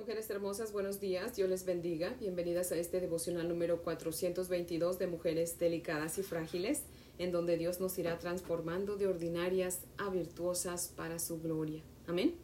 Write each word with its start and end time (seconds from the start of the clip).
mujeres 0.00 0.30
hermosas, 0.30 0.72
buenos 0.72 0.98
días, 0.98 1.36
Dios 1.36 1.50
les 1.50 1.66
bendiga. 1.66 2.16
Bienvenidas 2.18 2.72
a 2.72 2.76
este 2.76 3.00
devocional 3.00 3.46
número 3.46 3.82
422 3.82 4.98
de 4.98 5.06
mujeres 5.06 5.58
delicadas 5.58 6.16
y 6.16 6.22
frágiles, 6.22 6.84
en 7.18 7.32
donde 7.32 7.58
Dios 7.58 7.80
nos 7.80 7.98
irá 7.98 8.18
transformando 8.18 8.96
de 8.96 9.06
ordinarias 9.06 9.80
a 9.98 10.08
virtuosas 10.08 10.90
para 10.96 11.18
su 11.18 11.38
gloria. 11.42 11.82
Amén. 12.06 12.34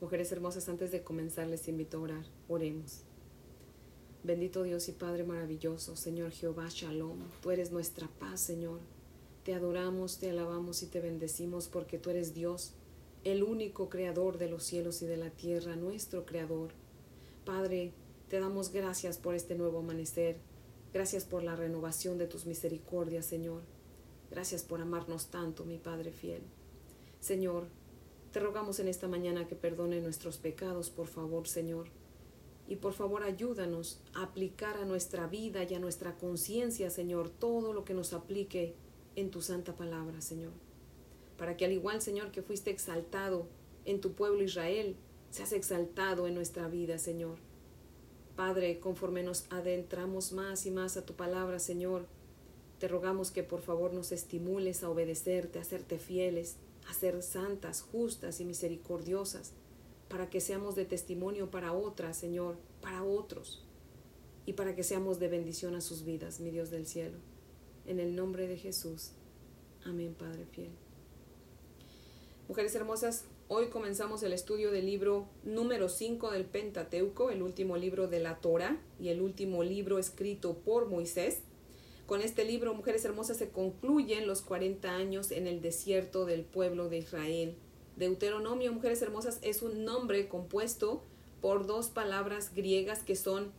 Mujeres 0.00 0.32
hermosas, 0.32 0.68
antes 0.68 0.90
de 0.90 1.04
comenzar 1.04 1.46
les 1.46 1.68
invito 1.68 1.98
a 1.98 2.00
orar. 2.00 2.24
Oremos. 2.48 3.02
Bendito 4.24 4.64
Dios 4.64 4.88
y 4.88 4.92
Padre 4.92 5.22
maravilloso, 5.22 5.94
Señor 5.94 6.32
Jehová 6.32 6.66
Shalom, 6.68 7.20
tú 7.40 7.52
eres 7.52 7.70
nuestra 7.70 8.08
paz, 8.08 8.40
Señor. 8.40 8.80
Te 9.44 9.54
adoramos, 9.54 10.18
te 10.18 10.30
alabamos 10.30 10.82
y 10.82 10.86
te 10.86 11.00
bendecimos 11.00 11.68
porque 11.68 11.96
tú 11.96 12.10
eres 12.10 12.34
Dios, 12.34 12.72
el 13.22 13.44
único 13.44 13.88
creador 13.88 14.36
de 14.36 14.50
los 14.50 14.64
cielos 14.64 15.00
y 15.02 15.06
de 15.06 15.16
la 15.16 15.30
tierra, 15.30 15.76
nuestro 15.76 16.26
creador 16.26 16.72
Padre, 17.44 17.92
te 18.28 18.40
damos 18.40 18.72
gracias 18.72 19.18
por 19.18 19.34
este 19.34 19.54
nuevo 19.54 19.80
amanecer. 19.80 20.38
Gracias 20.94 21.24
por 21.24 21.42
la 21.42 21.56
renovación 21.56 22.16
de 22.16 22.26
tus 22.26 22.46
misericordias, 22.46 23.26
Señor. 23.26 23.62
Gracias 24.30 24.62
por 24.62 24.80
amarnos 24.80 25.26
tanto, 25.26 25.64
mi 25.64 25.76
Padre 25.76 26.10
fiel. 26.10 26.42
Señor, 27.20 27.66
te 28.32 28.40
rogamos 28.40 28.80
en 28.80 28.88
esta 28.88 29.08
mañana 29.08 29.46
que 29.46 29.56
perdone 29.56 30.00
nuestros 30.00 30.38
pecados, 30.38 30.88
por 30.88 31.06
favor, 31.06 31.46
Señor. 31.46 31.88
Y 32.66 32.76
por 32.76 32.94
favor 32.94 33.22
ayúdanos 33.22 34.00
a 34.14 34.22
aplicar 34.22 34.78
a 34.78 34.86
nuestra 34.86 35.26
vida 35.26 35.64
y 35.64 35.74
a 35.74 35.78
nuestra 35.78 36.16
conciencia, 36.16 36.88
Señor, 36.88 37.28
todo 37.28 37.74
lo 37.74 37.84
que 37.84 37.92
nos 37.92 38.14
aplique 38.14 38.74
en 39.16 39.30
tu 39.30 39.42
santa 39.42 39.76
palabra, 39.76 40.22
Señor. 40.22 40.52
Para 41.36 41.58
que 41.58 41.66
al 41.66 41.72
igual, 41.72 42.00
Señor, 42.00 42.30
que 42.30 42.42
fuiste 42.42 42.70
exaltado 42.70 43.46
en 43.84 44.00
tu 44.00 44.14
pueblo 44.14 44.42
Israel, 44.42 44.96
seas 45.34 45.52
exaltado 45.52 46.28
en 46.28 46.34
nuestra 46.36 46.68
vida, 46.68 46.96
Señor. 46.96 47.38
Padre, 48.36 48.78
conforme 48.78 49.24
nos 49.24 49.50
adentramos 49.50 50.30
más 50.30 50.64
y 50.64 50.70
más 50.70 50.96
a 50.96 51.04
tu 51.04 51.14
palabra, 51.14 51.58
Señor, 51.58 52.06
te 52.78 52.86
rogamos 52.86 53.32
que 53.32 53.42
por 53.42 53.60
favor 53.60 53.92
nos 53.92 54.12
estimules 54.12 54.84
a 54.84 54.90
obedecerte, 54.90 55.58
a 55.58 55.64
serte 55.64 55.98
fieles, 55.98 56.54
a 56.88 56.94
ser 56.94 57.20
santas, 57.20 57.82
justas 57.82 58.38
y 58.38 58.44
misericordiosas, 58.44 59.50
para 60.08 60.30
que 60.30 60.40
seamos 60.40 60.76
de 60.76 60.84
testimonio 60.84 61.50
para 61.50 61.72
otras, 61.72 62.16
Señor, 62.16 62.56
para 62.80 63.02
otros, 63.02 63.64
y 64.46 64.52
para 64.52 64.76
que 64.76 64.84
seamos 64.84 65.18
de 65.18 65.26
bendición 65.26 65.74
a 65.74 65.80
sus 65.80 66.04
vidas, 66.04 66.38
mi 66.38 66.50
Dios 66.50 66.70
del 66.70 66.86
cielo. 66.86 67.18
En 67.86 67.98
el 67.98 68.14
nombre 68.14 68.46
de 68.46 68.56
Jesús. 68.56 69.10
Amén, 69.84 70.14
Padre 70.16 70.46
fiel. 70.46 70.70
Mujeres 72.46 72.74
hermosas, 72.76 73.24
Hoy 73.46 73.66
comenzamos 73.66 74.22
el 74.22 74.32
estudio 74.32 74.70
del 74.70 74.86
libro 74.86 75.28
número 75.42 75.90
5 75.90 76.30
del 76.30 76.46
Pentateuco, 76.46 77.28
el 77.28 77.42
último 77.42 77.76
libro 77.76 78.08
de 78.08 78.18
la 78.18 78.36
Torah 78.40 78.80
y 78.98 79.08
el 79.08 79.20
último 79.20 79.62
libro 79.62 79.98
escrito 79.98 80.56
por 80.60 80.88
Moisés. 80.88 81.40
Con 82.06 82.22
este 82.22 82.46
libro, 82.46 82.72
Mujeres 82.72 83.04
Hermosas, 83.04 83.36
se 83.36 83.50
concluyen 83.50 84.26
los 84.26 84.40
40 84.40 84.90
años 84.90 85.30
en 85.30 85.46
el 85.46 85.60
desierto 85.60 86.24
del 86.24 86.42
pueblo 86.42 86.88
de 86.88 86.98
Israel. 86.98 87.54
Deuteronomio, 87.96 88.72
Mujeres 88.72 89.02
Hermosas, 89.02 89.40
es 89.42 89.60
un 89.60 89.84
nombre 89.84 90.26
compuesto 90.26 91.02
por 91.42 91.66
dos 91.66 91.90
palabras 91.90 92.54
griegas 92.54 93.02
que 93.02 93.14
son 93.14 93.52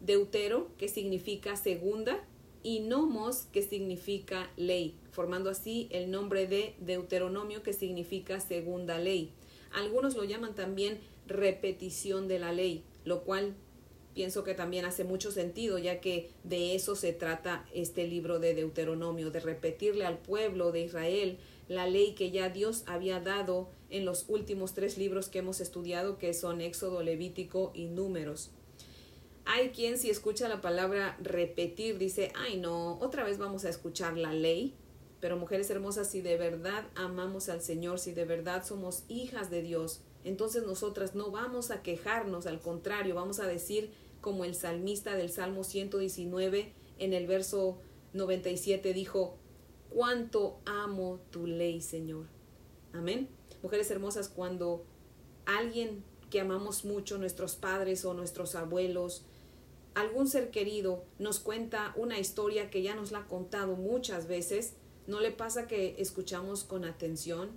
deutero, 0.00 0.66
que 0.78 0.88
significa 0.88 1.54
segunda, 1.54 2.24
y 2.62 2.80
nomos, 2.80 3.46
que 3.52 3.62
significa 3.62 4.50
ley, 4.56 4.94
formando 5.10 5.50
así 5.50 5.88
el 5.90 6.10
nombre 6.10 6.46
de 6.46 6.74
Deuteronomio, 6.80 7.62
que 7.62 7.72
significa 7.72 8.40
segunda 8.40 8.98
ley. 8.98 9.32
Algunos 9.72 10.16
lo 10.16 10.24
llaman 10.24 10.54
también 10.54 10.98
repetición 11.26 12.28
de 12.28 12.38
la 12.38 12.52
ley, 12.52 12.82
lo 13.04 13.22
cual 13.22 13.54
pienso 14.14 14.42
que 14.42 14.54
también 14.54 14.84
hace 14.84 15.04
mucho 15.04 15.30
sentido, 15.30 15.78
ya 15.78 16.00
que 16.00 16.30
de 16.42 16.74
eso 16.74 16.96
se 16.96 17.12
trata 17.12 17.64
este 17.72 18.06
libro 18.06 18.38
de 18.38 18.54
Deuteronomio, 18.54 19.30
de 19.30 19.40
repetirle 19.40 20.04
al 20.04 20.18
pueblo 20.18 20.72
de 20.72 20.80
Israel 20.80 21.38
la 21.68 21.86
ley 21.86 22.14
que 22.14 22.30
ya 22.30 22.48
Dios 22.48 22.82
había 22.86 23.20
dado 23.20 23.68
en 23.90 24.04
los 24.04 24.24
últimos 24.28 24.74
tres 24.74 24.98
libros 24.98 25.28
que 25.28 25.38
hemos 25.38 25.60
estudiado, 25.60 26.18
que 26.18 26.34
son 26.34 26.60
Éxodo, 26.60 27.02
Levítico 27.02 27.72
y 27.74 27.86
Números. 27.86 28.50
Hay 29.50 29.70
quien 29.70 29.96
si 29.96 30.10
escucha 30.10 30.46
la 30.46 30.60
palabra 30.60 31.16
repetir 31.22 31.96
dice, 31.96 32.30
ay 32.36 32.58
no, 32.58 32.98
otra 32.98 33.24
vez 33.24 33.38
vamos 33.38 33.64
a 33.64 33.70
escuchar 33.70 34.18
la 34.18 34.34
ley. 34.34 34.74
Pero 35.20 35.38
mujeres 35.38 35.70
hermosas, 35.70 36.10
si 36.10 36.20
de 36.20 36.36
verdad 36.36 36.84
amamos 36.94 37.48
al 37.48 37.62
Señor, 37.62 37.98
si 37.98 38.12
de 38.12 38.26
verdad 38.26 38.62
somos 38.66 39.04
hijas 39.08 39.48
de 39.48 39.62
Dios, 39.62 40.02
entonces 40.22 40.66
nosotras 40.66 41.14
no 41.14 41.30
vamos 41.30 41.70
a 41.70 41.82
quejarnos, 41.82 42.46
al 42.46 42.60
contrario, 42.60 43.14
vamos 43.14 43.40
a 43.40 43.46
decir 43.46 43.90
como 44.20 44.44
el 44.44 44.54
salmista 44.54 45.16
del 45.16 45.30
Salmo 45.30 45.64
119 45.64 46.74
en 46.98 47.14
el 47.14 47.26
verso 47.26 47.78
97 48.12 48.92
dijo, 48.92 49.38
cuánto 49.88 50.60
amo 50.66 51.20
tu 51.30 51.46
ley, 51.46 51.80
Señor. 51.80 52.26
Amén. 52.92 53.30
Mujeres 53.62 53.90
hermosas, 53.90 54.28
cuando 54.28 54.84
alguien 55.46 56.04
que 56.28 56.40
amamos 56.40 56.84
mucho, 56.84 57.16
nuestros 57.16 57.56
padres 57.56 58.04
o 58.04 58.12
nuestros 58.12 58.54
abuelos, 58.54 59.24
algún 59.94 60.28
ser 60.28 60.50
querido 60.50 61.04
nos 61.18 61.40
cuenta 61.40 61.92
una 61.96 62.18
historia 62.18 62.70
que 62.70 62.82
ya 62.82 62.94
nos 62.94 63.12
la 63.12 63.20
ha 63.20 63.26
contado 63.26 63.76
muchas 63.76 64.26
veces, 64.26 64.74
¿no 65.06 65.20
le 65.20 65.30
pasa 65.30 65.66
que 65.66 65.96
escuchamos 65.98 66.64
con 66.64 66.84
atención? 66.84 67.50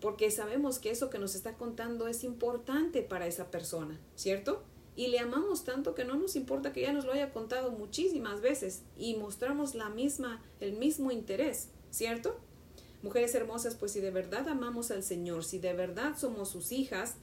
Porque 0.00 0.30
sabemos 0.30 0.78
que 0.78 0.90
eso 0.90 1.10
que 1.10 1.18
nos 1.18 1.34
está 1.34 1.54
contando 1.54 2.08
es 2.08 2.24
importante 2.24 3.02
para 3.02 3.26
esa 3.26 3.50
persona, 3.50 4.00
¿cierto? 4.14 4.62
Y 4.96 5.08
le 5.08 5.20
amamos 5.20 5.64
tanto 5.64 5.94
que 5.94 6.04
no 6.04 6.16
nos 6.16 6.34
importa 6.34 6.72
que 6.72 6.80
ya 6.80 6.92
nos 6.92 7.04
lo 7.04 7.12
haya 7.12 7.32
contado 7.32 7.70
muchísimas 7.70 8.40
veces 8.40 8.82
y 8.96 9.14
mostramos 9.14 9.74
la 9.74 9.90
misma, 9.90 10.42
el 10.60 10.72
mismo 10.72 11.12
interés, 11.12 11.68
¿cierto? 11.90 12.36
Mujeres 13.02 13.34
hermosas, 13.34 13.76
pues 13.76 13.92
si 13.92 14.00
de 14.00 14.10
verdad 14.10 14.48
amamos 14.48 14.90
al 14.90 15.04
Señor, 15.04 15.44
si 15.44 15.60
de 15.60 15.72
verdad 15.72 16.16
somos 16.18 16.48
sus 16.48 16.72
hijas, 16.72 17.14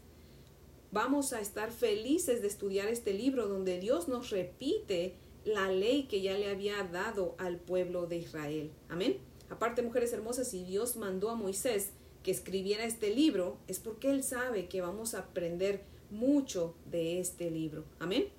vamos 0.91 1.34
a 1.34 1.41
estar 1.41 1.72
felices 1.72 2.41
de 2.41 2.47
estudiar 2.47 2.88
este 2.88 3.13
libro 3.13 3.47
donde 3.47 3.79
Dios 3.79 4.07
nos 4.07 4.29
repite 4.29 5.16
la 5.44 5.72
ley 5.72 6.03
que 6.03 6.22
ya 6.22 6.38
le 6.38 6.50
había 6.50 6.84
dado 6.84 7.35
al 7.38 7.57
pueblo 7.57 8.07
de 8.07 8.18
Israel. 8.18 8.72
Amén. 8.90 9.18
Aparte, 9.50 9.81
mujeres 9.84 10.12
hermosas, 10.13 10.50
si 10.50 10.63
Dios 10.63 10.95
mandó 10.95 11.29
a 11.29 11.35
Moisés 11.35 11.91
que 12.24 12.31
escribiera 12.31 12.84
este 12.84 13.13
libro, 13.13 13.57
es 13.68 13.79
porque 13.79 14.09
Él 14.09 14.24
sabe 14.24 14.68
que 14.68 14.81
vamos 14.81 15.13
a 15.13 15.19
aprender 15.19 15.84
mucho 16.09 16.75
de 16.90 17.19
este 17.19 17.51
libro. 17.51 17.85
Amén. 18.00 18.29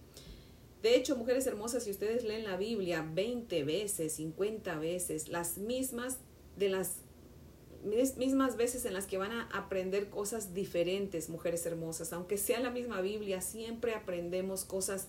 De 0.83 0.97
hecho, 0.97 1.17
mujeres 1.17 1.47
hermosas, 1.47 1.85
si 1.85 1.91
ustedes 1.91 2.25
leen 2.25 2.45
la 2.45 2.57
Biblia 2.57 3.09
20 3.15 3.65
veces, 3.65 4.15
50 4.15 4.79
veces, 4.79 5.29
las 5.29 5.59
mismas 5.59 6.19
de 6.57 6.69
las 6.69 6.99
mismas 7.87 8.57
veces 8.57 8.85
en 8.85 8.93
las 8.93 9.07
que 9.07 9.19
van 9.19 9.33
a 9.33 9.49
aprender 9.53 10.11
cosas 10.11 10.55
diferentes, 10.55 11.29
mujeres 11.29 11.65
hermosas. 11.67 12.13
Aunque 12.13 12.37
sea 12.37 12.61
la 12.61 12.71
misma 12.71 13.01
Biblia, 13.01 13.41
siempre 13.41 13.95
aprendemos 13.95 14.65
cosas 14.65 15.09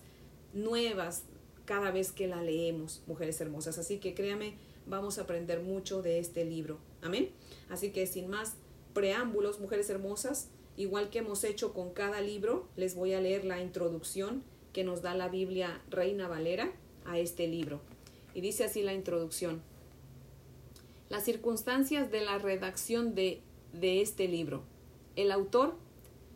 nuevas 0.53 1.23
cada 1.65 1.91
vez 1.91 2.11
que 2.11 2.27
la 2.27 2.41
leemos, 2.41 3.01
mujeres 3.07 3.41
hermosas. 3.41 3.77
Así 3.77 3.97
que 3.97 4.13
créame, 4.13 4.53
vamos 4.85 5.17
a 5.17 5.23
aprender 5.23 5.61
mucho 5.61 6.01
de 6.01 6.19
este 6.19 6.45
libro. 6.45 6.79
Amén. 7.01 7.31
Así 7.69 7.91
que 7.91 8.07
sin 8.07 8.29
más 8.29 8.53
preámbulos, 8.93 9.59
mujeres 9.59 9.89
hermosas, 9.89 10.47
igual 10.77 11.09
que 11.09 11.19
hemos 11.19 11.43
hecho 11.43 11.73
con 11.73 11.91
cada 11.91 12.21
libro, 12.21 12.67
les 12.75 12.95
voy 12.95 13.13
a 13.13 13.21
leer 13.21 13.43
la 13.43 13.61
introducción 13.61 14.43
que 14.71 14.83
nos 14.83 15.01
da 15.01 15.15
la 15.15 15.27
Biblia 15.27 15.81
Reina 15.89 16.27
Valera 16.27 16.71
a 17.05 17.19
este 17.19 17.47
libro. 17.47 17.81
Y 18.33 18.41
dice 18.41 18.63
así 18.63 18.83
la 18.83 18.93
introducción 18.93 19.61
las 21.09 21.23
circunstancias 21.23 22.11
de 22.11 22.21
la 22.21 22.37
redacción 22.37 23.15
de, 23.15 23.41
de 23.73 24.01
este 24.01 24.27
libro. 24.27 24.63
El 25.15 25.31
autor, 25.31 25.75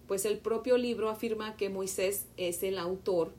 pues 0.07 0.25
el 0.25 0.39
propio 0.39 0.77
libro 0.77 1.09
afirma 1.09 1.57
que 1.57 1.69
Moisés 1.69 2.27
es 2.37 2.63
el 2.63 2.77
autor 2.77 3.33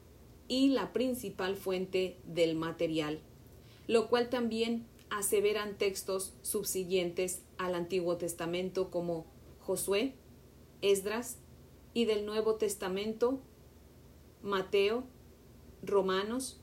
y 0.49 0.69
la 0.69 0.93
principal 0.93 1.57
fuente 1.57 2.19
del 2.25 2.57
material, 2.57 3.21
lo 3.87 4.09
cual 4.09 4.29
también 4.29 4.87
aseveran 5.11 5.77
textos 5.79 6.35
subsiguientes 6.43 7.43
al 7.59 7.75
Antiguo 7.75 8.17
Testamento 8.17 8.91
como 8.91 9.27
Josué, 9.61 10.15
Esdras 10.81 11.39
y 11.95 12.05
del 12.05 12.27
Nuevo 12.27 12.55
Testamento, 12.57 13.41
Mateo, 14.43 15.05
Romanos. 15.83 16.61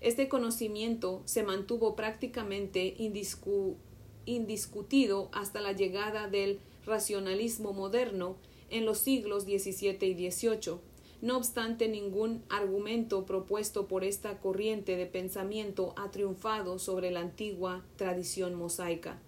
Este 0.00 0.28
conocimiento 0.28 1.22
se 1.26 1.42
mantuvo 1.42 1.94
prácticamente 1.94 2.94
indiscutible 2.98 3.93
indiscutido 4.26 5.28
hasta 5.32 5.60
la 5.60 5.72
llegada 5.72 6.28
del 6.28 6.60
racionalismo 6.86 7.72
moderno 7.72 8.36
en 8.70 8.84
los 8.84 8.98
siglos 8.98 9.44
XVII 9.44 10.06
y 10.06 10.30
XVIII. 10.30 10.74
No 11.22 11.36
obstante, 11.36 11.88
ningún 11.88 12.44
argumento 12.50 13.24
propuesto 13.24 13.88
por 13.88 14.04
esta 14.04 14.40
corriente 14.40 14.96
de 14.96 15.06
pensamiento 15.06 15.94
ha 15.96 16.10
triunfado 16.10 16.78
sobre 16.78 17.10
la 17.10 17.20
antigua 17.20 17.82
tradición 17.96 18.54
mosaica. 18.54 19.18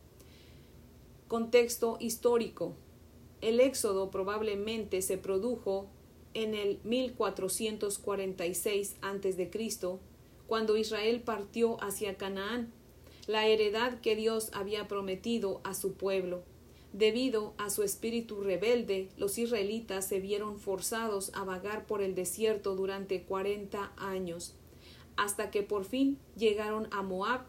Contexto 1.29 1.97
histórico. 2.01 2.75
El 3.41 3.61
éxodo 3.61 4.11
probablemente 4.11 5.01
se 5.01 5.17
produjo 5.17 5.87
en 6.35 6.55
el 6.55 6.79
1446 6.85 8.97
a.C., 9.01 9.51
cuando 10.47 10.77
Israel 10.77 11.23
partió 11.23 11.83
hacia 11.83 12.17
Canaán, 12.17 12.73
la 13.27 13.47
heredad 13.47 14.01
que 14.01 14.17
Dios 14.17 14.51
había 14.53 14.89
prometido 14.89 15.61
a 15.65 15.75
su 15.75 15.95
pueblo. 15.95 16.43
Debido 16.93 17.55
a 17.59 17.69
su 17.69 17.83
espíritu 17.83 18.43
rebelde, 18.43 19.11
los 19.17 19.37
israelitas 19.39 20.07
se 20.07 20.21
vieron 20.21 20.59
forzados 20.59 21.31
a 21.35 21.45
vagar 21.45 21.87
por 21.87 22.01
el 22.01 22.15
desierto 22.15 22.75
durante 22.75 23.25
cuarenta 23.25 23.93
años, 23.97 24.55
hasta 25.17 25.51
que 25.51 25.63
por 25.63 25.85
fin 25.85 26.19
llegaron 26.37 26.89
a 26.93 27.03
Moab, 27.03 27.43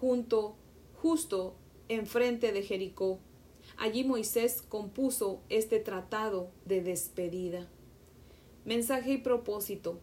junto, 0.00 0.56
justo 1.00 1.54
enfrente 1.88 2.52
de 2.52 2.62
Jericó. 2.62 3.20
Allí 3.76 4.04
Moisés 4.04 4.62
compuso 4.62 5.40
este 5.48 5.78
tratado 5.78 6.50
de 6.66 6.82
despedida. 6.82 7.68
Mensaje 8.64 9.12
y 9.12 9.18
propósito. 9.18 9.98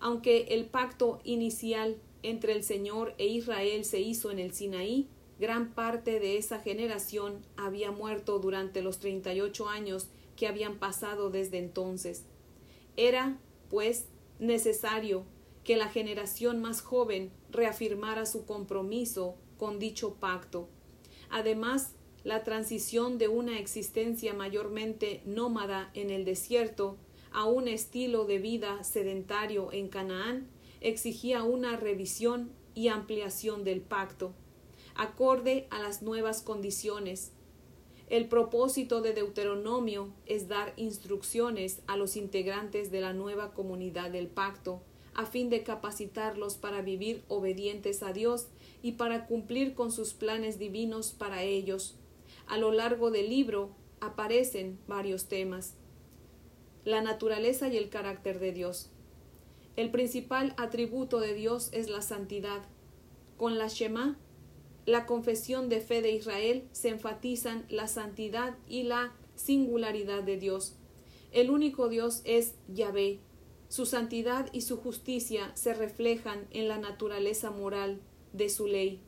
Aunque 0.00 0.46
el 0.50 0.66
pacto 0.66 1.20
inicial 1.24 1.96
entre 2.30 2.52
el 2.52 2.64
Señor 2.64 3.14
e 3.18 3.26
Israel 3.26 3.84
se 3.84 4.00
hizo 4.00 4.30
en 4.30 4.38
el 4.38 4.52
Sinaí, 4.52 5.08
gran 5.38 5.74
parte 5.74 6.18
de 6.18 6.38
esa 6.38 6.60
generación 6.60 7.46
había 7.56 7.90
muerto 7.90 8.38
durante 8.38 8.82
los 8.82 8.98
treinta 8.98 9.32
y 9.32 9.40
ocho 9.40 9.68
años 9.68 10.08
que 10.34 10.46
habían 10.46 10.78
pasado 10.78 11.30
desde 11.30 11.58
entonces. 11.58 12.24
Era, 12.96 13.38
pues, 13.70 14.08
necesario 14.38 15.24
que 15.64 15.76
la 15.76 15.88
generación 15.88 16.60
más 16.60 16.80
joven 16.80 17.30
reafirmara 17.50 18.26
su 18.26 18.44
compromiso 18.44 19.36
con 19.58 19.78
dicho 19.78 20.14
pacto. 20.14 20.68
Además, 21.30 21.92
la 22.24 22.44
transición 22.44 23.18
de 23.18 23.28
una 23.28 23.58
existencia 23.58 24.34
mayormente 24.34 25.22
nómada 25.24 25.90
en 25.94 26.10
el 26.10 26.24
desierto 26.24 26.96
a 27.32 27.44
un 27.44 27.68
estilo 27.68 28.24
de 28.24 28.38
vida 28.38 28.82
sedentario 28.84 29.70
en 29.72 29.88
Canaán 29.88 30.48
exigía 30.80 31.42
una 31.42 31.76
revisión 31.76 32.50
y 32.74 32.88
ampliación 32.88 33.64
del 33.64 33.80
pacto, 33.80 34.32
acorde 34.94 35.66
a 35.70 35.80
las 35.80 36.02
nuevas 36.02 36.42
condiciones. 36.42 37.32
El 38.08 38.28
propósito 38.28 39.00
de 39.00 39.12
Deuteronomio 39.12 40.12
es 40.26 40.46
dar 40.46 40.72
instrucciones 40.76 41.80
a 41.86 41.96
los 41.96 42.16
integrantes 42.16 42.90
de 42.90 43.00
la 43.00 43.12
nueva 43.12 43.52
comunidad 43.52 44.10
del 44.10 44.28
pacto, 44.28 44.80
a 45.14 45.26
fin 45.26 45.48
de 45.48 45.62
capacitarlos 45.62 46.56
para 46.56 46.82
vivir 46.82 47.24
obedientes 47.28 48.02
a 48.02 48.12
Dios 48.12 48.48
y 48.82 48.92
para 48.92 49.26
cumplir 49.26 49.74
con 49.74 49.90
sus 49.90 50.12
planes 50.12 50.58
divinos 50.58 51.12
para 51.12 51.42
ellos. 51.42 51.96
A 52.46 52.58
lo 52.58 52.70
largo 52.70 53.10
del 53.10 53.30
libro 53.30 53.70
aparecen 54.00 54.78
varios 54.86 55.26
temas. 55.26 55.74
La 56.84 57.00
naturaleza 57.00 57.68
y 57.68 57.76
el 57.76 57.88
carácter 57.88 58.38
de 58.38 58.52
Dios. 58.52 58.90
El 59.76 59.90
principal 59.90 60.54
atributo 60.56 61.20
de 61.20 61.34
Dios 61.34 61.68
es 61.72 61.90
la 61.90 62.00
santidad. 62.00 62.62
Con 63.36 63.58
la 63.58 63.68
Shema, 63.68 64.18
la 64.86 65.04
confesión 65.04 65.68
de 65.68 65.80
fe 65.80 66.00
de 66.00 66.12
Israel, 66.12 66.66
se 66.72 66.88
enfatizan 66.88 67.66
la 67.68 67.86
santidad 67.86 68.56
y 68.66 68.84
la 68.84 69.12
singularidad 69.34 70.22
de 70.22 70.38
Dios. 70.38 70.76
El 71.30 71.50
único 71.50 71.88
Dios 71.88 72.22
es 72.24 72.54
Yahvé. 72.68 73.20
Su 73.68 73.84
santidad 73.84 74.48
y 74.52 74.62
su 74.62 74.78
justicia 74.78 75.52
se 75.54 75.74
reflejan 75.74 76.46
en 76.52 76.68
la 76.68 76.78
naturaleza 76.78 77.50
moral 77.50 78.00
de 78.32 78.48
su 78.48 78.66
ley. 78.66 79.02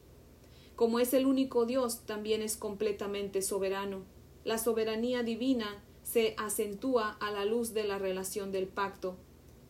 Como 0.76 1.00
es 1.00 1.14
el 1.14 1.24
único 1.24 1.64
Dios, 1.64 2.04
también 2.04 2.42
es 2.42 2.58
completamente 2.58 3.40
soberano. 3.40 4.04
La 4.44 4.58
soberanía 4.58 5.22
divina 5.22 5.82
se 6.02 6.34
acentúa 6.36 7.16
a 7.20 7.30
la 7.30 7.46
luz 7.46 7.72
de 7.72 7.84
la 7.84 7.98
relación 7.98 8.52
del 8.52 8.66
pacto. 8.66 9.16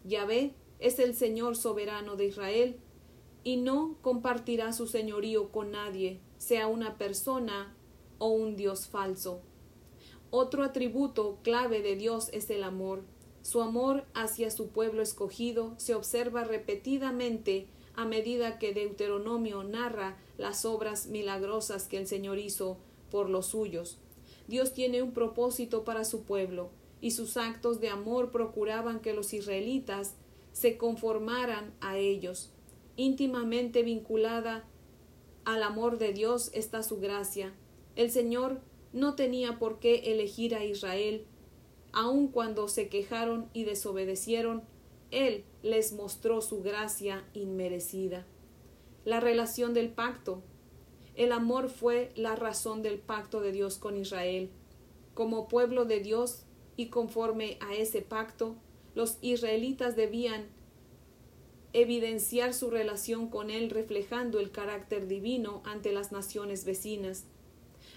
Yahvé 0.04 0.54
es 0.78 0.98
el 0.98 1.14
Señor 1.14 1.56
soberano 1.56 2.16
de 2.16 2.26
Israel 2.26 2.76
y 3.44 3.56
no 3.56 3.96
compartirá 4.02 4.72
su 4.72 4.86
señorío 4.86 5.50
con 5.50 5.70
nadie, 5.72 6.20
sea 6.36 6.66
una 6.66 6.98
persona 6.98 7.74
o 8.18 8.28
un 8.28 8.56
Dios 8.56 8.88
falso. 8.88 9.40
Otro 10.30 10.62
atributo 10.62 11.38
clave 11.42 11.80
de 11.80 11.96
Dios 11.96 12.28
es 12.32 12.50
el 12.50 12.62
amor. 12.62 13.02
Su 13.42 13.62
amor 13.62 14.04
hacia 14.14 14.50
su 14.50 14.68
pueblo 14.68 15.00
escogido 15.00 15.74
se 15.78 15.94
observa 15.94 16.44
repetidamente 16.44 17.66
a 17.94 18.04
medida 18.04 18.58
que 18.58 18.74
Deuteronomio 18.74 19.64
narra 19.64 20.18
las 20.36 20.64
obras 20.64 21.06
milagrosas 21.06 21.88
que 21.88 21.96
el 21.96 22.06
Señor 22.06 22.38
hizo 22.38 22.76
por 23.10 23.30
los 23.30 23.46
suyos. 23.46 23.98
Dios 24.46 24.72
tiene 24.72 25.02
un 25.02 25.12
propósito 25.12 25.84
para 25.84 26.04
su 26.04 26.24
pueblo, 26.24 26.70
y 27.00 27.12
sus 27.12 27.36
actos 27.36 27.80
de 27.80 27.88
amor 27.88 28.30
procuraban 28.30 29.00
que 29.00 29.14
los 29.14 29.32
israelitas 29.32 30.14
se 30.52 30.76
conformaran 30.76 31.72
a 31.80 31.98
ellos. 31.98 32.52
Íntimamente 32.96 33.82
vinculada 33.82 34.64
al 35.44 35.62
amor 35.62 35.98
de 35.98 36.12
Dios 36.12 36.50
está 36.52 36.82
su 36.82 36.98
gracia. 36.98 37.54
El 37.96 38.10
Señor 38.10 38.60
no 38.92 39.14
tenía 39.14 39.58
por 39.58 39.78
qué 39.78 40.12
elegir 40.12 40.54
a 40.54 40.64
Israel, 40.64 41.26
aun 41.92 42.28
cuando 42.28 42.68
se 42.68 42.88
quejaron 42.88 43.48
y 43.52 43.64
desobedecieron, 43.64 44.62
Él 45.10 45.44
les 45.62 45.92
mostró 45.92 46.40
su 46.40 46.62
gracia 46.62 47.24
inmerecida. 47.32 48.26
La 49.04 49.20
relación 49.20 49.74
del 49.74 49.90
pacto. 49.90 50.42
El 51.14 51.32
amor 51.32 51.68
fue 51.68 52.12
la 52.14 52.36
razón 52.36 52.82
del 52.82 52.98
pacto 52.98 53.40
de 53.40 53.52
Dios 53.52 53.78
con 53.78 53.96
Israel. 53.96 54.50
Como 55.14 55.48
pueblo 55.48 55.84
de 55.84 56.00
Dios 56.00 56.44
y 56.76 56.90
conforme 56.90 57.58
a 57.60 57.74
ese 57.74 58.02
pacto, 58.02 58.56
los 58.98 59.16
israelitas 59.20 59.94
debían 59.94 60.48
evidenciar 61.72 62.52
su 62.52 62.68
relación 62.68 63.28
con 63.28 63.48
Él 63.48 63.70
reflejando 63.70 64.40
el 64.40 64.50
carácter 64.50 65.06
divino 65.06 65.62
ante 65.64 65.92
las 65.92 66.10
naciones 66.10 66.64
vecinas. 66.64 67.22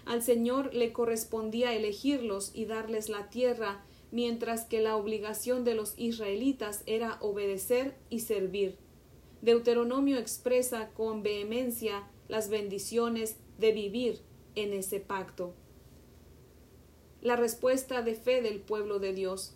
Al 0.05 0.21
Señor 0.21 0.75
le 0.75 0.93
correspondía 0.93 1.73
elegirlos 1.73 2.51
y 2.53 2.65
darles 2.65 3.09
la 3.09 3.31
tierra, 3.31 3.83
mientras 4.11 4.65
que 4.65 4.79
la 4.79 4.95
obligación 4.95 5.63
de 5.63 5.73
los 5.73 5.95
israelitas 5.97 6.83
era 6.85 7.17
obedecer 7.19 7.95
y 8.11 8.19
servir. 8.19 8.77
Deuteronomio 9.41 10.19
expresa 10.19 10.89
con 10.89 11.23
vehemencia 11.23 12.07
las 12.27 12.47
bendiciones 12.47 13.37
de 13.57 13.71
vivir 13.71 14.19
en 14.53 14.71
ese 14.71 14.99
pacto. 14.99 15.55
La 17.23 17.37
respuesta 17.37 18.03
de 18.03 18.13
fe 18.13 18.43
del 18.43 18.59
pueblo 18.59 18.99
de 18.99 19.13
Dios. 19.13 19.55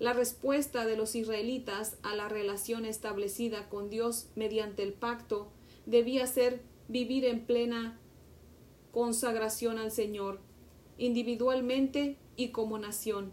La 0.00 0.14
respuesta 0.14 0.86
de 0.86 0.96
los 0.96 1.14
israelitas 1.14 1.98
a 2.02 2.16
la 2.16 2.26
relación 2.26 2.86
establecida 2.86 3.68
con 3.68 3.90
Dios 3.90 4.30
mediante 4.34 4.82
el 4.82 4.94
pacto 4.94 5.48
debía 5.84 6.26
ser 6.26 6.62
vivir 6.88 7.26
en 7.26 7.44
plena 7.44 8.00
consagración 8.92 9.78
al 9.78 9.92
Señor, 9.92 10.40
individualmente 10.96 12.16
y 12.34 12.48
como 12.48 12.78
nación. 12.78 13.30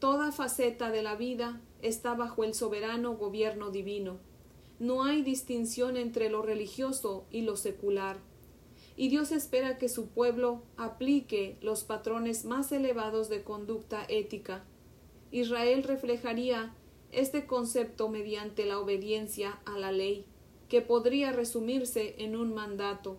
Toda 0.00 0.32
faceta 0.32 0.90
de 0.90 1.02
la 1.02 1.16
vida 1.16 1.62
está 1.80 2.12
bajo 2.12 2.44
el 2.44 2.52
soberano 2.52 3.16
gobierno 3.16 3.70
divino. 3.70 4.18
No 4.78 5.04
hay 5.04 5.22
distinción 5.22 5.96
entre 5.96 6.28
lo 6.28 6.42
religioso 6.42 7.24
y 7.30 7.40
lo 7.40 7.56
secular. 7.56 8.18
Y 8.98 9.08
Dios 9.08 9.32
espera 9.32 9.78
que 9.78 9.88
su 9.88 10.08
pueblo 10.08 10.62
aplique 10.76 11.56
los 11.62 11.84
patrones 11.84 12.44
más 12.44 12.70
elevados 12.70 13.30
de 13.30 13.42
conducta 13.42 14.04
ética 14.06 14.66
Israel 15.30 15.84
reflejaría 15.84 16.74
este 17.12 17.46
concepto 17.46 18.08
mediante 18.08 18.66
la 18.66 18.78
obediencia 18.78 19.60
a 19.64 19.78
la 19.78 19.92
ley, 19.92 20.24
que 20.68 20.80
podría 20.80 21.32
resumirse 21.32 22.14
en 22.18 22.36
un 22.36 22.54
mandato. 22.54 23.16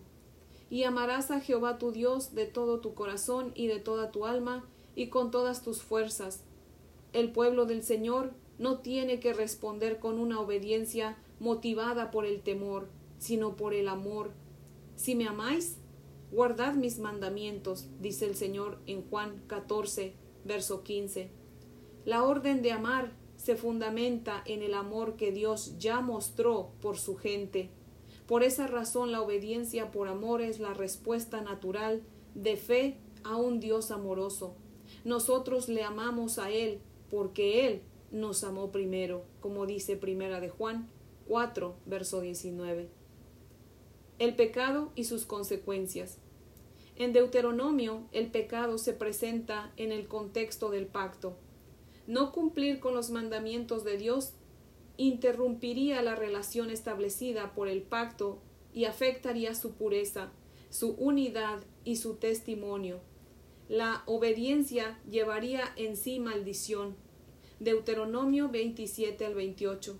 Y 0.70 0.84
amarás 0.84 1.30
a 1.30 1.40
Jehová 1.40 1.78
tu 1.78 1.92
Dios 1.92 2.34
de 2.34 2.46
todo 2.46 2.80
tu 2.80 2.94
corazón 2.94 3.52
y 3.54 3.66
de 3.66 3.78
toda 3.78 4.10
tu 4.10 4.24
alma 4.24 4.66
y 4.94 5.08
con 5.08 5.30
todas 5.30 5.62
tus 5.62 5.82
fuerzas. 5.82 6.44
El 7.12 7.30
pueblo 7.30 7.66
del 7.66 7.82
Señor 7.82 8.32
no 8.58 8.78
tiene 8.78 9.20
que 9.20 9.34
responder 9.34 9.98
con 9.98 10.18
una 10.18 10.40
obediencia 10.40 11.18
motivada 11.40 12.10
por 12.10 12.24
el 12.24 12.40
temor, 12.40 12.88
sino 13.18 13.56
por 13.56 13.74
el 13.74 13.88
amor. 13.88 14.30
Si 14.96 15.14
me 15.14 15.26
amáis, 15.26 15.76
guardad 16.30 16.74
mis 16.74 16.98
mandamientos, 16.98 17.88
dice 18.00 18.26
el 18.26 18.36
Señor 18.36 18.78
en 18.86 19.02
Juan 19.08 19.42
14, 19.46 20.14
verso 20.44 20.82
15. 20.82 21.41
La 22.04 22.24
orden 22.24 22.62
de 22.62 22.72
amar 22.72 23.12
se 23.36 23.56
fundamenta 23.56 24.42
en 24.46 24.62
el 24.62 24.74
amor 24.74 25.16
que 25.16 25.32
Dios 25.32 25.76
ya 25.78 26.00
mostró 26.00 26.70
por 26.80 26.98
su 26.98 27.16
gente. 27.16 27.70
Por 28.26 28.42
esa 28.42 28.66
razón 28.66 29.12
la 29.12 29.20
obediencia 29.20 29.90
por 29.90 30.08
amor 30.08 30.42
es 30.42 30.58
la 30.58 30.74
respuesta 30.74 31.40
natural 31.40 32.02
de 32.34 32.56
fe 32.56 32.96
a 33.24 33.36
un 33.36 33.60
Dios 33.60 33.90
amoroso. 33.90 34.54
Nosotros 35.04 35.68
le 35.68 35.82
amamos 35.82 36.38
a 36.38 36.50
Él 36.50 36.80
porque 37.10 37.66
Él 37.66 37.82
nos 38.10 38.44
amó 38.44 38.70
primero, 38.70 39.24
como 39.40 39.66
dice 39.66 39.96
Primera 39.96 40.40
de 40.40 40.50
Juan 40.50 40.88
4, 41.28 41.74
verso 41.86 42.20
19. 42.20 42.88
El 44.18 44.36
pecado 44.36 44.92
y 44.94 45.04
sus 45.04 45.24
consecuencias. 45.24 46.18
En 46.96 47.12
Deuteronomio 47.12 48.02
el 48.12 48.30
pecado 48.30 48.78
se 48.78 48.92
presenta 48.92 49.72
en 49.76 49.92
el 49.92 50.06
contexto 50.06 50.70
del 50.70 50.86
pacto. 50.86 51.36
No 52.06 52.32
cumplir 52.32 52.80
con 52.80 52.94
los 52.94 53.10
mandamientos 53.10 53.84
de 53.84 53.96
Dios 53.96 54.32
interrumpiría 54.96 56.02
la 56.02 56.14
relación 56.14 56.70
establecida 56.70 57.54
por 57.54 57.68
el 57.68 57.82
pacto 57.82 58.40
y 58.74 58.84
afectaría 58.84 59.54
su 59.54 59.72
pureza, 59.72 60.30
su 60.70 60.92
unidad 60.92 61.62
y 61.84 61.96
su 61.96 62.14
testimonio. 62.14 63.00
La 63.68 64.02
obediencia 64.06 64.98
llevaría 65.10 65.64
en 65.76 65.96
sí 65.96 66.20
maldición. 66.20 66.96
Deuteronomio 67.60 68.48
27 68.48 69.24
al 69.24 69.34
28. 69.34 69.96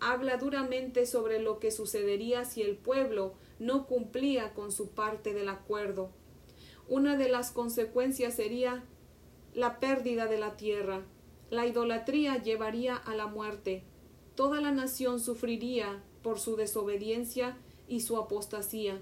Habla 0.00 0.36
duramente 0.36 1.06
sobre 1.06 1.40
lo 1.40 1.58
que 1.58 1.70
sucedería 1.70 2.44
si 2.44 2.62
el 2.62 2.76
pueblo 2.76 3.34
no 3.58 3.86
cumplía 3.86 4.54
con 4.54 4.70
su 4.70 4.90
parte 4.90 5.34
del 5.34 5.48
acuerdo. 5.48 6.10
Una 6.88 7.16
de 7.16 7.28
las 7.28 7.50
consecuencias 7.50 8.34
sería 8.34 8.84
la 9.54 9.80
pérdida 9.80 10.26
de 10.26 10.38
la 10.38 10.56
tierra. 10.56 11.02
La 11.54 11.68
idolatría 11.68 12.42
llevaría 12.42 12.96
a 12.96 13.14
la 13.14 13.28
muerte. 13.28 13.84
Toda 14.34 14.60
la 14.60 14.72
nación 14.72 15.20
sufriría 15.20 16.02
por 16.20 16.40
su 16.40 16.56
desobediencia 16.56 17.56
y 17.86 18.00
su 18.00 18.16
apostasía. 18.16 19.00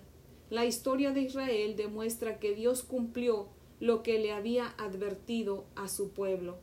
La 0.50 0.66
historia 0.66 1.12
de 1.12 1.22
Israel 1.22 1.76
demuestra 1.76 2.38
que 2.38 2.54
Dios 2.54 2.82
cumplió 2.82 3.48
lo 3.80 4.02
que 4.02 4.18
le 4.18 4.32
había 4.32 4.74
advertido 4.76 5.64
a 5.76 5.88
su 5.88 6.10
pueblo. 6.10 6.58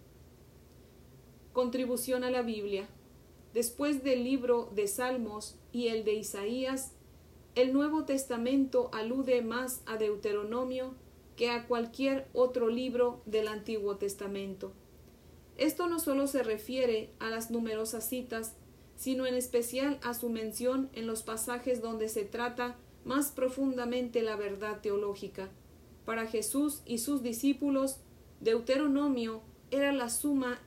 Contribución 1.53 2.23
a 2.23 2.29
la 2.29 2.43
Biblia. 2.43 2.87
Después 3.55 4.03
del 4.03 4.23
libro 4.23 4.69
de 4.75 4.87
Salmos 4.87 5.55
y 5.71 5.87
el 5.87 6.05
de 6.05 6.13
Isaías, 6.13 6.93
el 7.55 7.73
Nuevo 7.73 8.05
Testamento 8.05 8.91
alude 8.93 9.41
más 9.41 9.81
a 9.87 9.97
Deuteronomio 9.97 10.93
que 11.35 11.49
a 11.49 11.65
cualquier 11.67 12.27
otro 12.33 12.69
libro 12.69 13.23
del 13.25 13.47
Antiguo 13.47 13.97
Testamento. 13.97 14.71
Esto 15.59 15.87
no 15.87 15.99
solo 15.99 16.27
se 16.27 16.41
refiere 16.41 17.09
a 17.19 17.29
las 17.29 17.51
numerosas 17.51 18.07
citas, 18.07 18.55
sino 18.95 19.25
en 19.25 19.35
especial 19.35 19.99
a 20.03 20.13
su 20.13 20.29
mención 20.29 20.89
en 20.93 21.05
los 21.05 21.21
pasajes 21.21 21.81
donde 21.81 22.07
se 22.07 22.23
trata 22.23 22.77
más 23.03 23.31
profundamente 23.31 24.21
la 24.21 24.37
verdad 24.37 24.79
teológica. 24.79 25.49
Para 26.05 26.27
Jesús 26.27 26.81
y 26.85 26.99
sus 26.99 27.23
discípulos, 27.23 27.97
Deuteronomio 28.39 29.41
era 29.69 29.91
la 29.91 30.09
suma 30.09 30.61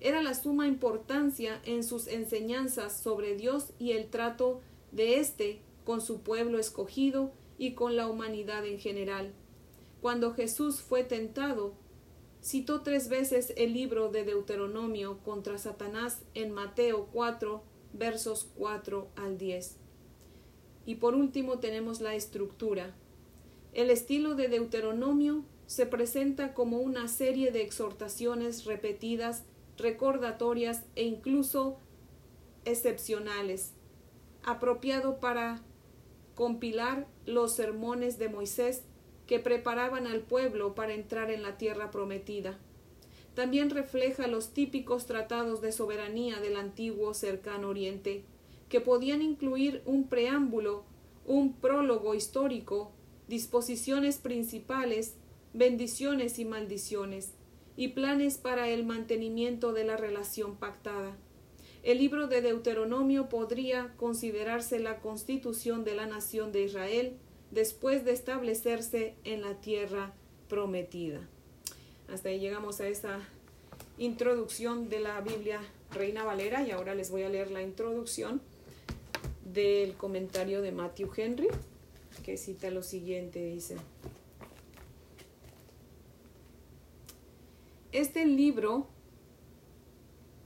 era 0.00 0.22
la 0.22 0.34
suma 0.34 0.66
importancia 0.66 1.60
en 1.66 1.84
sus 1.84 2.06
enseñanzas 2.06 2.98
sobre 3.02 3.36
Dios 3.36 3.74
y 3.78 3.92
el 3.92 4.08
trato 4.08 4.62
de 4.92 5.20
éste 5.20 5.60
con 5.84 6.00
su 6.00 6.22
pueblo 6.22 6.58
escogido 6.58 7.32
y 7.58 7.74
con 7.74 7.96
la 7.96 8.08
humanidad 8.08 8.64
en 8.64 8.78
general. 8.78 9.34
Cuando 10.00 10.32
Jesús 10.32 10.80
fue 10.80 11.04
tentado, 11.04 11.74
citó 12.42 12.82
tres 12.82 13.08
veces 13.08 13.52
el 13.56 13.74
libro 13.74 14.10
de 14.10 14.24
Deuteronomio 14.24 15.18
contra 15.18 15.58
Satanás 15.58 16.22
en 16.34 16.52
Mateo 16.52 17.08
4, 17.12 17.62
versos 17.92 18.48
4 18.56 19.08
al 19.16 19.38
10. 19.38 19.76
Y 20.86 20.96
por 20.96 21.14
último 21.14 21.58
tenemos 21.58 22.00
la 22.00 22.14
estructura. 22.14 22.94
El 23.72 23.90
estilo 23.90 24.34
de 24.34 24.48
Deuteronomio 24.48 25.44
se 25.66 25.86
presenta 25.86 26.54
como 26.54 26.78
una 26.78 27.06
serie 27.06 27.52
de 27.52 27.62
exhortaciones 27.62 28.64
repetidas, 28.64 29.44
recordatorias 29.76 30.84
e 30.96 31.04
incluso 31.04 31.78
excepcionales, 32.64 33.72
apropiado 34.42 35.20
para 35.20 35.62
compilar 36.34 37.06
los 37.26 37.52
sermones 37.52 38.18
de 38.18 38.28
Moisés 38.28 38.82
que 39.30 39.38
preparaban 39.38 40.08
al 40.08 40.22
pueblo 40.22 40.74
para 40.74 40.92
entrar 40.92 41.30
en 41.30 41.44
la 41.44 41.56
tierra 41.56 41.92
prometida. 41.92 42.58
También 43.34 43.70
refleja 43.70 44.26
los 44.26 44.52
típicos 44.52 45.06
tratados 45.06 45.60
de 45.60 45.70
soberanía 45.70 46.40
del 46.40 46.56
antiguo 46.56 47.14
cercano 47.14 47.68
oriente, 47.68 48.24
que 48.68 48.80
podían 48.80 49.22
incluir 49.22 49.82
un 49.86 50.08
preámbulo, 50.08 50.82
un 51.24 51.52
prólogo 51.52 52.16
histórico, 52.16 52.90
disposiciones 53.28 54.18
principales, 54.18 55.14
bendiciones 55.54 56.40
y 56.40 56.44
maldiciones, 56.44 57.34
y 57.76 57.86
planes 57.86 58.36
para 58.36 58.68
el 58.68 58.84
mantenimiento 58.84 59.72
de 59.72 59.84
la 59.84 59.96
relación 59.96 60.56
pactada. 60.56 61.16
El 61.84 61.98
libro 61.98 62.26
de 62.26 62.42
Deuteronomio 62.42 63.28
podría 63.28 63.94
considerarse 63.96 64.80
la 64.80 64.98
constitución 64.98 65.84
de 65.84 65.94
la 65.94 66.06
nación 66.06 66.50
de 66.50 66.64
Israel, 66.64 67.16
después 67.50 68.04
de 68.04 68.12
establecerse 68.12 69.14
en 69.24 69.42
la 69.42 69.60
tierra 69.60 70.12
prometida. 70.48 71.20
Hasta 72.08 72.28
ahí 72.28 72.40
llegamos 72.40 72.80
a 72.80 72.88
esta 72.88 73.20
introducción 73.98 74.88
de 74.88 75.00
la 75.00 75.20
Biblia 75.20 75.60
Reina 75.92 76.24
Valera 76.24 76.66
y 76.66 76.70
ahora 76.70 76.94
les 76.94 77.10
voy 77.10 77.22
a 77.22 77.28
leer 77.28 77.50
la 77.50 77.62
introducción 77.62 78.40
del 79.44 79.94
comentario 79.94 80.62
de 80.62 80.72
Matthew 80.72 81.10
Henry 81.16 81.48
que 82.24 82.36
cita 82.36 82.70
lo 82.70 82.82
siguiente, 82.82 83.44
dice. 83.44 83.76
Este 87.92 88.24
libro 88.24 88.88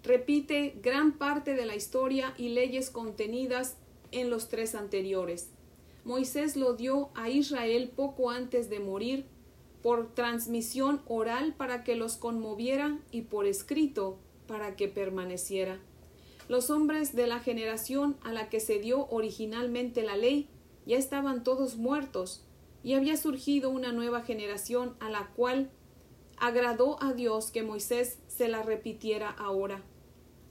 repite 0.03 0.77
gran 0.83 1.13
parte 1.19 1.55
de 1.55 1.67
la 1.67 1.75
historia 1.75 2.35
y 2.39 2.51
leyes 2.51 2.91
contenidas 2.91 3.77
en 4.13 4.31
los 4.31 4.49
tres 4.49 4.75
anteriores. 4.75 5.51
Moisés 6.05 6.57
lo 6.57 6.75
dio 6.75 7.11
a 7.15 7.31
Israel 7.31 7.91
poco 7.95 8.31
antes 8.31 8.69
de 8.69 8.79
morir 8.79 9.27
por 9.83 10.15
transmisión 10.15 11.03
oral 11.07 11.55
para 11.55 11.83
que 11.85 11.97
los 11.97 12.17
conmoviera 12.17 12.99
y 13.11 13.23
por 13.23 13.47
escrito 13.47 14.19
para 14.47 14.77
que 14.77 14.89
permaneciera. 14.89 15.79
Los 16.49 16.69
hombres 16.69 17.15
de 17.15 17.27
la 17.27 17.41
generación 17.41 18.17
a 18.23 18.33
la 18.33 18.51
que 18.51 18.61
se 18.61 18.79
dio 18.79 19.07
originalmente 19.09 20.03
la 20.03 20.17
ley 20.17 20.49
ya 20.87 20.99
estaban 20.99 21.43
todos 21.43 21.77
muertos 21.77 22.45
y 22.83 22.95
había 22.95 23.17
surgido 23.17 23.71
una 23.71 23.93
nueva 23.93 24.21
generación 24.23 24.95
a 25.01 25.09
la 25.09 25.29
cual 25.35 25.71
agradó 26.37 27.03
a 27.03 27.15
Dios 27.15 27.51
que 27.51 27.63
Moisés 27.63 28.19
se 28.27 28.49
la 28.49 28.63
repitiera 28.63 29.31
ahora, 29.31 29.83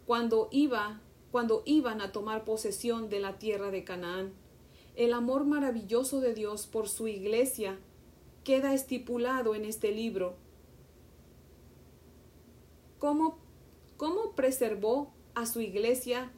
cuando 0.07 0.49
iba, 0.51 1.01
cuando 1.31 1.61
iban 1.65 2.01
a 2.01 2.11
tomar 2.11 2.43
posesión 2.43 3.09
de 3.09 3.19
la 3.19 3.37
tierra 3.37 3.69
de 3.69 3.83
Canaán. 3.83 4.33
El 4.95 5.13
amor 5.13 5.45
maravilloso 5.45 6.19
de 6.19 6.35
Dios 6.35 6.67
por 6.67 6.87
su 6.87 7.07
iglesia 7.07 7.79
queda 8.43 8.75
estipulado 8.75 9.55
en 9.55 9.65
este 9.65 9.91
libro. 9.91 10.35
¿Cómo, 12.99 13.39
cómo 13.97 14.35
preservó 14.35 15.11
a 15.33 15.47
su 15.47 15.61
iglesia 15.61 16.31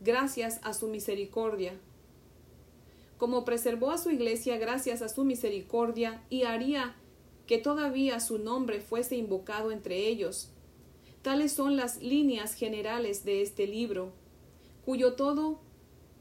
gracias 0.00 0.58
a 0.64 0.74
su 0.74 0.88
misericordia? 0.88 1.78
Como 3.16 3.44
preservó 3.44 3.92
a 3.92 3.98
su 3.98 4.10
iglesia 4.10 4.58
gracias 4.58 5.02
a 5.02 5.08
su 5.08 5.24
misericordia 5.24 6.24
y 6.30 6.42
haría 6.42 6.96
que 7.46 7.58
todavía 7.58 8.18
su 8.18 8.38
nombre 8.38 8.80
fuese 8.80 9.16
invocado 9.16 9.70
entre 9.70 10.08
ellos. 10.08 10.50
Tales 11.22 11.52
son 11.52 11.76
las 11.76 12.02
líneas 12.02 12.54
generales 12.54 13.24
de 13.24 13.40
este 13.42 13.66
libro, 13.66 14.12
cuyo 14.84 15.14
todo 15.14 15.63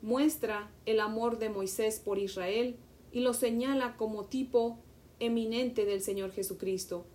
muestra 0.03 0.69
el 0.85 0.99
amor 0.99 1.39
de 1.39 1.49
Moisés 1.49 1.99
por 1.99 2.19
Israel 2.19 2.75
y 3.13 3.21
lo 3.21 3.33
señala 3.33 3.95
como 3.95 4.25
tipo 4.25 4.77
eminente 5.19 5.85
del 5.85 6.01
Señor 6.01 6.31
Jesucristo. 6.31 7.05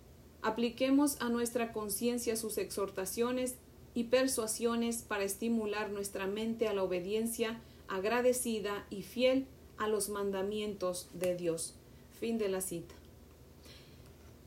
Apliquemos 0.41 1.21
a 1.21 1.29
nuestra 1.29 1.71
conciencia 1.71 2.35
sus 2.35 2.57
exhortaciones 2.57 3.55
y 3.93 4.05
persuasiones 4.05 5.03
para 5.03 5.23
estimular 5.23 5.91
nuestra 5.91 6.25
mente 6.25 6.67
a 6.67 6.73
la 6.73 6.83
obediencia 6.83 7.61
agradecida 7.87 8.85
y 8.89 9.03
fiel 9.03 9.45
a 9.77 9.87
los 9.87 10.09
mandamientos 10.09 11.09
de 11.13 11.35
Dios. 11.35 11.75
Fin 12.19 12.39
de 12.39 12.49
la 12.49 12.61
cita. 12.61 12.95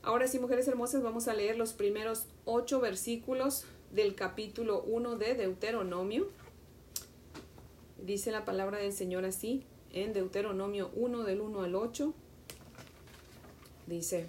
Ahora 0.01 0.27
sí, 0.27 0.37
mujeres 0.37 0.67
hermosas, 0.67 1.01
vamos 1.01 1.29
a 1.29 1.33
leer 1.33 1.57
los 1.57 1.71
primeros 1.71 2.25
ocho 2.43 2.81
versículos 2.81 3.63
del 3.91 4.15
capítulo 4.15 4.83
1 4.83 5.15
de 5.15 5.35
Deuteronomio. 5.35 6.27
Dice 8.03 8.33
la 8.33 8.43
palabra 8.43 8.79
del 8.79 8.91
Señor 8.91 9.23
así, 9.23 9.63
en 9.93 10.11
Deuteronomio 10.11 10.91
1 10.93 11.23
del 11.23 11.39
1 11.39 11.61
al 11.61 11.73
8. 11.73 12.13
Dice, 13.87 14.25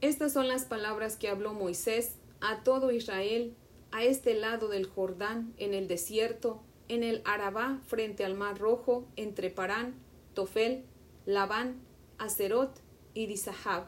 Estas 0.00 0.32
son 0.32 0.46
las 0.46 0.66
palabras 0.66 1.16
que 1.16 1.28
habló 1.28 1.52
Moisés 1.52 2.12
a 2.40 2.62
todo 2.62 2.92
Israel 2.92 3.56
a 3.90 4.04
este 4.04 4.34
lado 4.34 4.68
del 4.68 4.86
Jordán, 4.86 5.52
en 5.58 5.74
el 5.74 5.88
desierto, 5.88 6.62
en 6.86 7.02
el 7.02 7.22
Arabá, 7.24 7.80
frente 7.88 8.24
al 8.24 8.36
Mar 8.36 8.60
Rojo, 8.60 9.04
entre 9.16 9.50
Parán, 9.50 9.96
Tofel, 10.34 10.84
Labán, 11.26 11.74
Acerot 12.18 12.70
y 13.14 13.26
Disahab. 13.26 13.86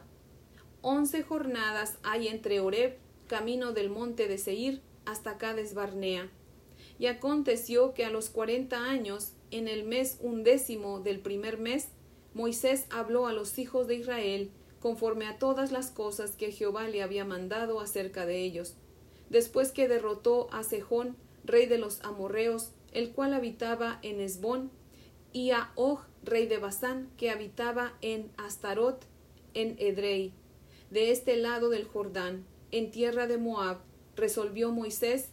Once 0.81 1.23
jornadas 1.23 1.99
hay 2.03 2.27
entre 2.27 2.59
Oreb, 2.59 2.97
camino 3.27 3.71
del 3.71 3.89
monte 3.89 4.27
de 4.27 4.39
Seir, 4.39 4.81
hasta 5.05 5.37
Cades 5.37 5.73
Barnea 5.73 6.29
y 6.97 7.07
aconteció 7.07 7.93
que 7.93 8.05
a 8.05 8.09
los 8.09 8.29
cuarenta 8.29 8.85
años, 8.85 9.33
en 9.51 9.67
el 9.67 9.83
mes 9.83 10.17
undécimo 10.21 10.99
del 10.99 11.19
primer 11.19 11.57
mes, 11.57 11.89
Moisés 12.33 12.85
habló 12.89 13.27
a 13.27 13.33
los 13.33 13.57
hijos 13.59 13.87
de 13.87 13.95
Israel 13.95 14.51
conforme 14.79 15.25
a 15.25 15.39
todas 15.39 15.71
las 15.71 15.89
cosas 15.89 16.31
que 16.31 16.51
Jehová 16.51 16.87
le 16.87 17.01
había 17.01 17.25
mandado 17.25 17.79
acerca 17.79 18.25
de 18.25 18.43
ellos. 18.43 18.75
Después 19.29 19.71
que 19.71 19.87
derrotó 19.87 20.47
a 20.51 20.63
Sejón, 20.63 21.15
rey 21.43 21.65
de 21.65 21.77
los 21.77 22.01
amorreos, 22.03 22.71
el 22.91 23.11
cual 23.11 23.33
habitaba 23.33 23.99
en 24.03 24.19
Esbón, 24.19 24.69
y 25.33 25.51
a 25.51 25.71
Og, 25.75 25.99
rey 26.23 26.45
de 26.45 26.59
Basán, 26.59 27.09
que 27.17 27.29
habitaba 27.29 27.93
en 28.01 28.31
Astarot, 28.37 29.05
en 29.53 29.75
Edrei. 29.79 30.33
De 30.91 31.11
este 31.11 31.35
lado 31.35 31.69
del 31.69 31.85
Jordán, 31.85 32.45
en 32.71 32.91
tierra 32.91 33.27
de 33.27 33.37
Moab, 33.37 33.79
resolvió 34.15 34.71
Moisés 34.71 35.29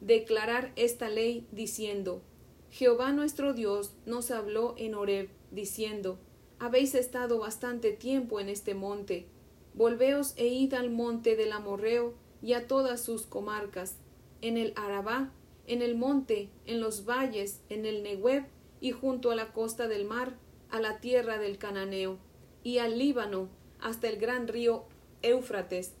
declarar 0.00 0.72
esta 0.76 1.08
ley, 1.08 1.46
diciendo 1.52 2.22
Jehová 2.70 3.12
nuestro 3.12 3.54
Dios 3.54 3.92
nos 4.06 4.30
habló 4.30 4.74
en 4.76 4.94
Horeb, 4.94 5.30
diciendo 5.50 6.18
Habéis 6.58 6.94
estado 6.94 7.38
bastante 7.38 7.92
tiempo 7.92 8.40
en 8.40 8.48
este 8.48 8.74
monte. 8.74 9.26
Volveos 9.74 10.34
e 10.36 10.48
id 10.48 10.74
al 10.74 10.90
monte 10.90 11.36
del 11.36 11.52
Amorreo 11.52 12.14
y 12.42 12.52
a 12.52 12.66
todas 12.66 13.00
sus 13.00 13.26
comarcas, 13.26 13.96
en 14.42 14.56
el 14.56 14.72
Arabá, 14.76 15.32
en 15.66 15.82
el 15.82 15.96
monte, 15.96 16.50
en 16.66 16.80
los 16.80 17.04
valles, 17.04 17.60
en 17.68 17.86
el 17.86 18.02
Nehueb 18.02 18.44
y 18.80 18.92
junto 18.92 19.30
a 19.30 19.36
la 19.36 19.52
costa 19.52 19.88
del 19.88 20.04
mar, 20.04 20.36
a 20.70 20.80
la 20.80 21.00
tierra 21.00 21.38
del 21.38 21.58
Cananeo, 21.58 22.18
y 22.62 22.78
al 22.78 22.98
Líbano, 22.98 23.48
hasta 23.80 24.08
el 24.08 24.18
gran 24.18 24.48
río 24.48 24.84
Éufrates. 25.22 25.94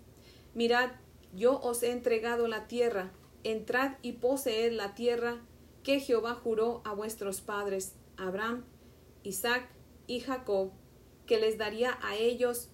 Mirad, 0.54 0.90
yo 1.34 1.60
os 1.60 1.82
he 1.82 1.90
entregado 1.92 2.48
la 2.48 2.66
tierra, 2.66 3.12
entrad 3.44 3.92
y 4.02 4.12
poseed 4.12 4.72
la 4.72 4.94
tierra 4.94 5.40
que 5.82 6.00
Jehová 6.00 6.34
juró 6.34 6.82
a 6.84 6.92
vuestros 6.92 7.40
padres, 7.40 7.94
Abraham, 8.16 8.64
Isaac 9.22 9.68
y 10.06 10.20
Jacob, 10.20 10.70
que 11.26 11.38
les 11.38 11.58
daría 11.58 11.98
a 12.02 12.16
ellos 12.16 12.68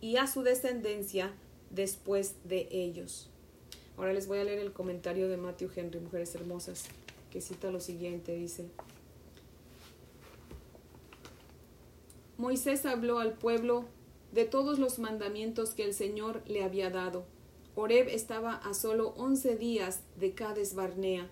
y 0.00 0.16
a 0.16 0.26
su 0.26 0.42
descendencia 0.42 1.32
después 1.70 2.36
de 2.44 2.68
ellos. 2.70 3.30
Ahora 3.96 4.12
les 4.12 4.26
voy 4.26 4.38
a 4.38 4.44
leer 4.44 4.58
el 4.58 4.72
comentario 4.72 5.28
de 5.28 5.36
Matthew 5.36 5.70
Henry, 5.74 6.00
Mujeres 6.00 6.34
Hermosas, 6.34 6.84
que 7.30 7.40
cita 7.40 7.70
lo 7.70 7.80
siguiente, 7.80 8.34
dice, 8.34 8.66
Moisés 12.36 12.84
habló 12.84 13.18
al 13.18 13.32
pueblo 13.32 13.86
de 14.32 14.44
todos 14.44 14.78
los 14.78 14.98
mandamientos 14.98 15.70
que 15.70 15.84
el 15.84 15.94
Señor 15.94 16.42
le 16.46 16.62
había 16.62 16.90
dado. 16.90 17.24
Oreb 17.78 18.08
estaba 18.08 18.54
a 18.54 18.72
solo 18.72 19.10
once 19.18 19.54
días 19.54 20.00
de 20.16 20.32
Cades 20.32 20.74
Barnea. 20.74 21.28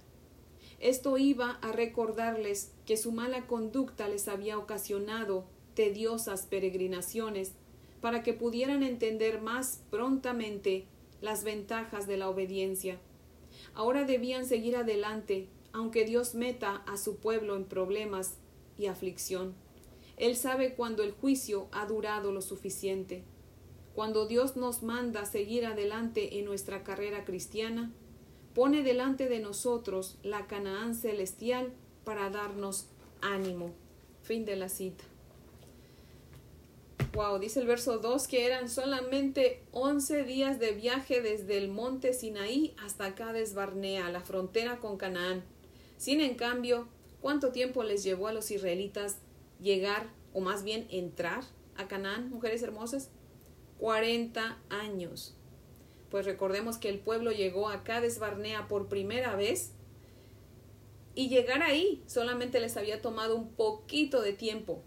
Esto 0.78 1.16
iba 1.16 1.52
a 1.62 1.72
recordarles 1.72 2.70
que 2.84 2.98
su 2.98 3.12
mala 3.12 3.46
conducta 3.46 4.08
les 4.08 4.28
había 4.28 4.58
ocasionado 4.58 5.46
tediosas 5.74 6.44
peregrinaciones 6.44 7.52
para 8.02 8.22
que 8.22 8.34
pudieran 8.34 8.82
entender 8.82 9.40
más 9.40 9.80
prontamente 9.90 10.84
las 11.22 11.44
ventajas 11.44 12.06
de 12.06 12.18
la 12.18 12.28
obediencia. 12.28 13.00
Ahora 13.72 14.04
debían 14.04 14.44
seguir 14.44 14.76
adelante, 14.76 15.48
aunque 15.72 16.04
Dios 16.04 16.34
meta 16.34 16.84
a 16.86 16.98
su 16.98 17.16
pueblo 17.16 17.56
en 17.56 17.64
problemas 17.64 18.36
y 18.76 18.86
aflicción. 18.86 19.54
Él 20.18 20.36
sabe 20.36 20.74
cuando 20.74 21.04
el 21.04 21.12
juicio 21.12 21.68
ha 21.72 21.86
durado 21.86 22.32
lo 22.32 22.42
suficiente. 22.42 23.24
Cuando 23.94 24.26
Dios 24.26 24.56
nos 24.56 24.82
manda 24.82 25.24
seguir 25.24 25.66
adelante 25.66 26.38
en 26.38 26.46
nuestra 26.46 26.82
carrera 26.82 27.24
cristiana, 27.24 27.92
pone 28.54 28.82
delante 28.82 29.28
de 29.28 29.38
nosotros 29.38 30.18
la 30.22 30.46
Canaán 30.46 30.94
celestial 30.94 31.72
para 32.04 32.28
darnos 32.30 32.88
ánimo. 33.20 33.72
Fin 34.22 34.44
de 34.44 34.56
la 34.56 34.68
cita. 34.68 35.04
Wow, 37.14 37.38
dice 37.38 37.60
el 37.60 37.66
verso 37.66 37.98
2 37.98 38.26
que 38.26 38.44
eran 38.44 38.68
solamente 38.68 39.62
11 39.70 40.24
días 40.24 40.58
de 40.58 40.72
viaje 40.72 41.20
desde 41.20 41.56
el 41.58 41.68
monte 41.68 42.12
Sinaí 42.12 42.74
hasta 42.84 43.14
Cades 43.14 43.54
Barnea, 43.54 44.10
la 44.10 44.20
frontera 44.20 44.78
con 44.78 44.96
Canaán. 44.96 45.44
Sin 45.96 46.20
en 46.20 46.34
cambio, 46.34 46.88
¿cuánto 47.20 47.52
tiempo 47.52 47.84
les 47.84 48.02
llevó 48.02 48.26
a 48.26 48.32
los 48.32 48.50
israelitas 48.50 49.18
llegar, 49.60 50.08
o 50.32 50.40
más 50.40 50.64
bien 50.64 50.88
entrar 50.90 51.44
a 51.76 51.86
Canaán, 51.86 52.30
mujeres 52.30 52.64
hermosas? 52.64 53.10
40 53.78 54.58
años. 54.68 55.36
Pues 56.10 56.26
recordemos 56.26 56.78
que 56.78 56.88
el 56.88 57.00
pueblo 57.00 57.32
llegó 57.32 57.68
a 57.68 57.82
Cades 57.84 58.18
Barnea 58.18 58.68
por 58.68 58.88
primera 58.88 59.34
vez 59.34 59.72
y 61.14 61.28
llegar 61.28 61.62
ahí 61.62 62.02
solamente 62.06 62.60
les 62.60 62.76
había 62.76 63.02
tomado 63.02 63.36
un 63.36 63.52
poquito 63.52 64.20
de 64.22 64.32
tiempo, 64.32 64.82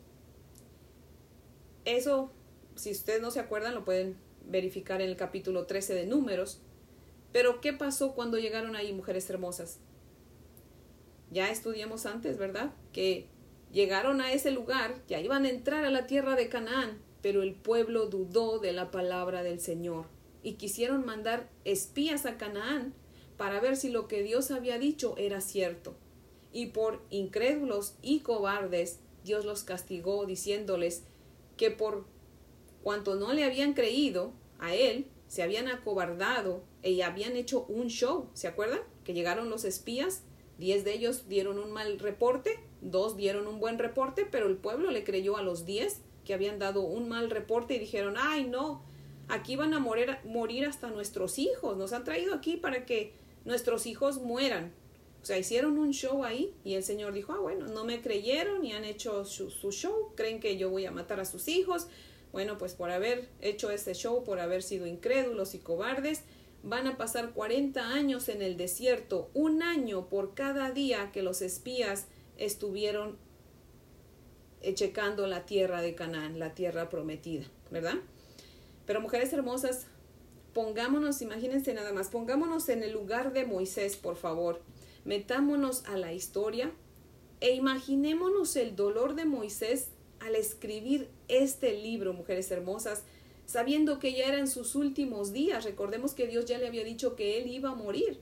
eso, 1.87 2.33
si 2.75 2.91
ustedes 2.91 3.21
no 3.21 3.31
se 3.31 3.39
acuerdan, 3.39 3.73
lo 3.73 3.85
pueden 3.85 4.17
verificar 4.45 5.01
en 5.01 5.09
el 5.09 5.15
capítulo 5.15 5.67
13 5.67 5.93
de 5.93 6.05
Números. 6.05 6.59
Pero, 7.31 7.61
¿qué 7.61 7.71
pasó 7.71 8.13
cuando 8.13 8.37
llegaron 8.37 8.75
ahí 8.75 8.91
mujeres 8.91 9.29
hermosas? 9.29 9.79
Ya 11.31 11.49
estudiamos 11.49 12.05
antes, 12.05 12.37
¿verdad? 12.37 12.73
Que 12.91 13.29
llegaron 13.71 14.19
a 14.19 14.33
ese 14.33 14.51
lugar, 14.51 15.01
ya 15.07 15.21
iban 15.21 15.45
a 15.45 15.49
entrar 15.49 15.85
a 15.85 15.89
la 15.89 16.07
tierra 16.07 16.35
de 16.35 16.49
Canaán, 16.49 16.99
pero 17.27 17.43
el 17.43 17.55
pueblo 17.55 18.05
dudó 18.05 18.57
de 18.57 18.71
la 18.71 18.89
palabra 18.89 19.43
del 19.43 19.59
Señor 19.59 20.05
y 20.43 20.53
quisieron 20.53 21.05
mandar 21.05 21.49
espías 21.65 22.25
a 22.25 22.37
Canaán 22.37 22.93
para 23.35 23.59
ver 23.59 23.75
si 23.75 23.89
lo 23.89 24.07
que 24.07 24.23
Dios 24.23 24.49
había 24.49 24.79
dicho 24.79 25.13
era 25.17 25.41
cierto. 25.41 25.93
Y 26.53 26.67
por 26.67 27.01
incrédulos 27.09 27.95
y 28.01 28.21
cobardes, 28.21 29.01
Dios 29.25 29.43
los 29.43 29.65
castigó 29.65 30.25
diciéndoles 30.25 31.03
que 31.57 31.69
por 31.69 32.05
cuanto 32.81 33.15
no 33.15 33.33
le 33.33 33.43
habían 33.43 33.73
creído 33.73 34.31
a 34.57 34.73
él, 34.73 35.07
se 35.27 35.43
habían 35.43 35.67
acobardado 35.67 36.63
y 36.81 37.01
habían 37.01 37.35
hecho 37.35 37.65
un 37.67 37.89
show. 37.89 38.29
¿Se 38.35 38.47
acuerdan? 38.47 38.79
Que 39.03 39.13
llegaron 39.13 39.49
los 39.49 39.65
espías, 39.65 40.23
diez 40.57 40.85
de 40.85 40.93
ellos 40.93 41.27
dieron 41.27 41.59
un 41.59 41.73
mal 41.73 41.99
reporte, 41.99 42.57
dos 42.79 43.17
dieron 43.17 43.47
un 43.47 43.59
buen 43.59 43.79
reporte, 43.79 44.25
pero 44.25 44.47
el 44.47 44.55
pueblo 44.55 44.91
le 44.91 45.03
creyó 45.03 45.35
a 45.35 45.41
los 45.41 45.65
diez 45.65 46.03
que 46.27 46.33
habían 46.33 46.59
dado 46.59 46.81
un 46.81 47.07
mal 47.07 47.29
reporte 47.29 47.75
y 47.75 47.79
dijeron, 47.79 48.15
ay 48.19 48.43
no, 48.43 48.83
aquí 49.29 49.55
van 49.55 49.73
a 49.73 49.79
morir, 49.79 50.17
morir 50.25 50.65
hasta 50.65 50.89
nuestros 50.89 51.39
hijos, 51.39 51.77
nos 51.77 51.93
han 51.93 52.03
traído 52.03 52.33
aquí 52.33 52.57
para 52.57 52.85
que 52.85 53.13
nuestros 53.45 53.85
hijos 53.85 54.21
mueran. 54.21 54.73
O 55.23 55.25
sea, 55.25 55.37
hicieron 55.37 55.77
un 55.77 55.91
show 55.93 56.25
ahí 56.25 56.53
y 56.65 56.73
el 56.73 56.83
Señor 56.83 57.13
dijo, 57.13 57.31
ah, 57.31 57.39
bueno, 57.39 57.67
no 57.67 57.85
me 57.85 58.01
creyeron 58.01 58.65
y 58.65 58.73
han 58.73 58.83
hecho 58.83 59.23
su, 59.23 59.49
show, 59.71 60.11
creen 60.15 60.41
que 60.41 60.57
yo 60.57 60.69
voy 60.69 60.85
a 60.85 60.91
matar 60.91 61.21
a 61.21 61.25
sus 61.25 61.47
hijos. 61.47 61.87
Bueno, 62.33 62.57
pues 62.57 62.73
por 62.75 62.91
haber 62.91 63.29
hecho 63.39 63.71
ese 63.71 63.93
show, 63.93 64.25
por 64.25 64.41
haber 64.41 64.63
sido 64.63 64.85
incrédulos 64.85 65.55
y 65.55 65.59
cobardes, 65.59 66.23
van 66.61 66.87
a 66.87 66.97
pasar 66.97 67.31
40 67.31 67.87
años 67.87 68.27
en 68.27 68.41
el 68.41 68.57
desierto, 68.57 69.29
un 69.33 69.63
año 69.63 70.09
por 70.09 70.33
cada 70.33 70.71
día 70.71 71.11
que 71.13 71.21
los 71.21 71.41
espías 71.41 72.07
estuvieron 72.37 73.17
checando 74.73 75.27
la 75.27 75.45
tierra 75.45 75.81
de 75.81 75.95
Canaán, 75.95 76.39
la 76.39 76.53
tierra 76.53 76.89
prometida, 76.89 77.45
¿verdad? 77.71 77.95
Pero 78.85 79.01
mujeres 79.01 79.31
hermosas, 79.33 79.87
pongámonos, 80.53 81.21
imagínense 81.21 81.73
nada 81.73 81.93
más, 81.93 82.09
pongámonos 82.09 82.69
en 82.69 82.83
el 82.83 82.93
lugar 82.93 83.33
de 83.33 83.45
Moisés, 83.45 83.95
por 83.95 84.15
favor. 84.15 84.61
Metámonos 85.05 85.85
a 85.85 85.97
la 85.97 86.13
historia 86.13 86.71
e 87.39 87.53
imaginémonos 87.53 88.55
el 88.55 88.75
dolor 88.75 89.15
de 89.15 89.25
Moisés 89.25 89.89
al 90.19 90.35
escribir 90.35 91.09
este 91.27 91.73
libro, 91.73 92.13
mujeres 92.13 92.49
hermosas, 92.49 93.03
sabiendo 93.45 93.99
que 93.99 94.13
ya 94.13 94.25
eran 94.25 94.47
sus 94.47 94.75
últimos 94.75 95.31
días. 95.31 95.63
Recordemos 95.63 96.13
que 96.13 96.27
Dios 96.27 96.45
ya 96.45 96.57
le 96.57 96.67
había 96.67 96.83
dicho 96.83 97.15
que 97.15 97.37
él 97.37 97.47
iba 97.47 97.69
a 97.69 97.75
morir. 97.75 98.19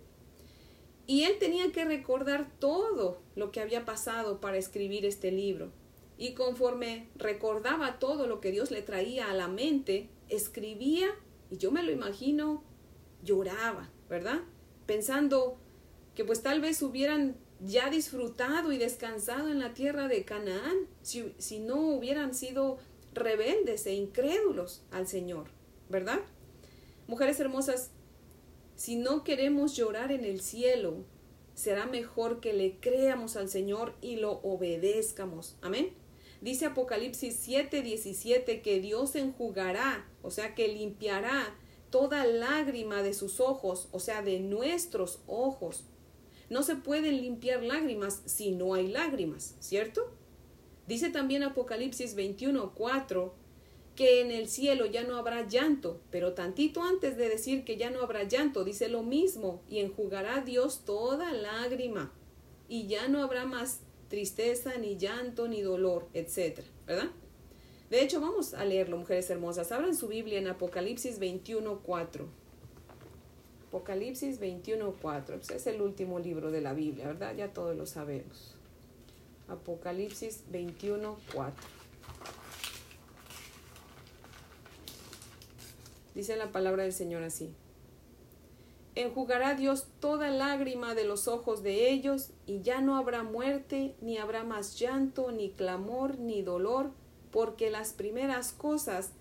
Y 1.08 1.24
él 1.24 1.38
tenía 1.40 1.72
que 1.72 1.86
recordar 1.86 2.50
todo 2.60 3.20
lo 3.36 3.52
que 3.52 3.62
había 3.62 3.86
pasado 3.86 4.42
para 4.42 4.58
escribir 4.58 5.06
este 5.06 5.32
libro. 5.32 5.72
Y 6.18 6.34
conforme 6.34 7.10
recordaba 7.16 8.00
todo 8.00 8.28
lo 8.28 8.40
que 8.40 8.52
Dios 8.52 8.72
le 8.72 8.82
traía 8.82 9.30
a 9.30 9.34
la 9.34 9.48
mente, 9.48 10.10
escribía, 10.30 11.08
y 11.50 11.58
yo 11.58 11.72
me 11.72 11.84
lo 11.84 11.92
imagino, 11.92 12.64
lloraba, 13.24 13.92
¿verdad? 14.10 14.42
Pensando 14.86 15.58
que 16.14 16.24
pues 16.24 16.42
tal 16.42 16.62
vez 16.62 16.82
hubieran 16.82 17.36
ya 17.60 17.90
disfrutado 17.90 18.72
y 18.72 18.78
descansado 18.78 19.50
en 19.50 19.60
la 19.60 19.74
tierra 19.74 20.08
de 20.08 20.24
Canaán 20.24 20.88
si, 21.02 21.34
si 21.38 21.60
no 21.60 21.90
hubieran 21.90 22.34
sido 22.34 22.78
rebeldes 23.14 23.86
e 23.86 23.94
incrédulos 23.94 24.84
al 24.92 25.08
Señor, 25.08 25.48
¿verdad? 25.90 26.20
Mujeres 27.08 27.40
hermosas, 27.40 27.92
si 28.76 28.96
no 28.96 29.24
queremos 29.24 29.76
llorar 29.76 30.12
en 30.12 30.26
el 30.26 30.42
cielo, 30.42 31.06
será 31.54 31.86
mejor 31.86 32.40
que 32.42 32.54
le 32.54 32.78
creamos 32.80 33.38
al 33.38 33.50
Señor 33.50 33.94
y 34.02 34.18
lo 34.18 34.34
obedezcamos. 34.44 35.56
Amén. 35.62 35.94
Dice 36.46 36.68
Apocalipsis 36.68 37.40
7:17 37.48 38.62
que 38.62 38.80
Dios 38.80 39.16
enjugará, 39.16 40.08
o 40.22 40.30
sea, 40.30 40.54
que 40.54 40.68
limpiará 40.68 41.58
toda 41.90 42.24
lágrima 42.24 43.02
de 43.02 43.16
sus 43.16 43.40
ojos, 43.40 43.90
o 43.92 44.00
sea, 44.00 44.22
de 44.22 44.40
nuestros 44.40 45.22
ojos. 45.26 45.86
No 46.52 46.62
se 46.62 46.76
pueden 46.76 47.20
limpiar 47.20 47.64
lágrimas 47.64 48.22
si 48.26 48.52
no 48.52 48.76
hay 48.76 48.90
lágrimas, 48.90 49.56
¿cierto? 49.60 50.14
Dice 50.88 51.10
también 51.10 51.42
Apocalipsis 51.42 52.14
21, 52.14 52.76
4, 52.76 53.34
que 53.96 54.22
en 54.22 54.30
el 54.30 54.48
cielo 54.48 54.86
ya 54.86 55.04
no 55.04 55.18
habrá 55.18 55.48
llanto, 55.48 56.00
pero 56.12 56.34
tantito 56.34 56.84
antes 56.84 57.18
de 57.18 57.28
decir 57.28 57.66
que 57.66 57.78
ya 57.78 57.90
no 57.90 58.04
habrá 58.04 58.22
llanto, 58.22 58.64
dice 58.64 58.88
lo 58.88 59.02
mismo, 59.02 59.64
y 59.68 59.80
enjugará 59.80 60.42
Dios 60.42 60.86
toda 60.86 61.34
lágrima, 61.34 62.14
y 62.70 62.86
ya 62.86 63.08
no 63.08 63.24
habrá 63.24 63.48
más 63.48 63.80
tristeza, 64.10 64.78
ni 64.78 64.98
llanto, 64.98 65.48
ni 65.48 65.62
dolor, 65.62 66.08
etcétera, 66.14 66.68
¿verdad? 66.86 67.10
De 67.90 68.02
hecho, 68.02 68.20
vamos 68.20 68.54
a 68.54 68.66
leerlo, 68.66 68.98
mujeres 68.98 69.30
hermosas. 69.30 69.72
Abran 69.72 69.96
su 69.96 70.08
Biblia 70.08 70.40
en 70.40 70.48
Apocalipsis 70.48 71.20
21.4. 71.20 72.26
Apocalipsis 73.68 74.40
21.4. 74.40 75.24
Pues 75.26 75.52
es 75.52 75.68
el 75.68 75.82
último 75.82 76.20
libro 76.20 76.52
de 76.52 76.62
la 76.62 76.74
Biblia, 76.74 77.08
¿verdad? 77.08 77.36
Ya 77.36 77.54
todos 77.54 77.76
lo 77.76 77.86
sabemos. 77.86 78.56
Apocalipsis 79.48 80.44
21.4. 80.52 81.54
Dice 86.16 86.38
la 86.38 86.52
palabra 86.52 86.84
del 86.84 86.94
Señor 86.94 87.24
así. 87.24 87.54
Enjugará 88.96 89.56
Dios 89.56 89.88
toda 90.00 90.32
lágrima 90.32 90.96
de 90.96 91.04
los 91.04 91.28
ojos 91.28 91.64
de 91.64 91.92
ellos, 91.92 92.32
y 92.46 92.62
ya 92.62 92.80
no 92.80 92.96
habrá 92.96 93.24
muerte, 93.24 93.94
ni 94.00 94.18
habrá 94.18 94.46
más 94.46 94.80
llanto, 94.80 95.32
ni 95.32 95.52
clamor, 95.52 96.18
ni 96.18 96.42
dolor, 96.42 96.92
porque 97.30 97.70
las 97.70 97.92
primeras 97.92 98.54
cosas 98.54 99.12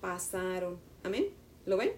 pasaron. 0.00 0.80
Amén. 1.04 1.28
¿Lo 1.64 1.76
ven? 1.76 1.92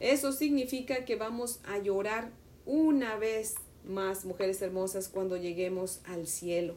Eso 0.00 0.32
significa 0.32 1.04
que 1.04 1.14
vamos 1.14 1.60
a 1.64 1.78
llorar 1.78 2.32
una 2.64 3.16
vez 3.16 3.54
más, 3.84 4.24
mujeres 4.24 4.60
hermosas, 4.60 5.08
cuando 5.08 5.36
lleguemos 5.36 6.00
al 6.04 6.26
cielo. 6.26 6.74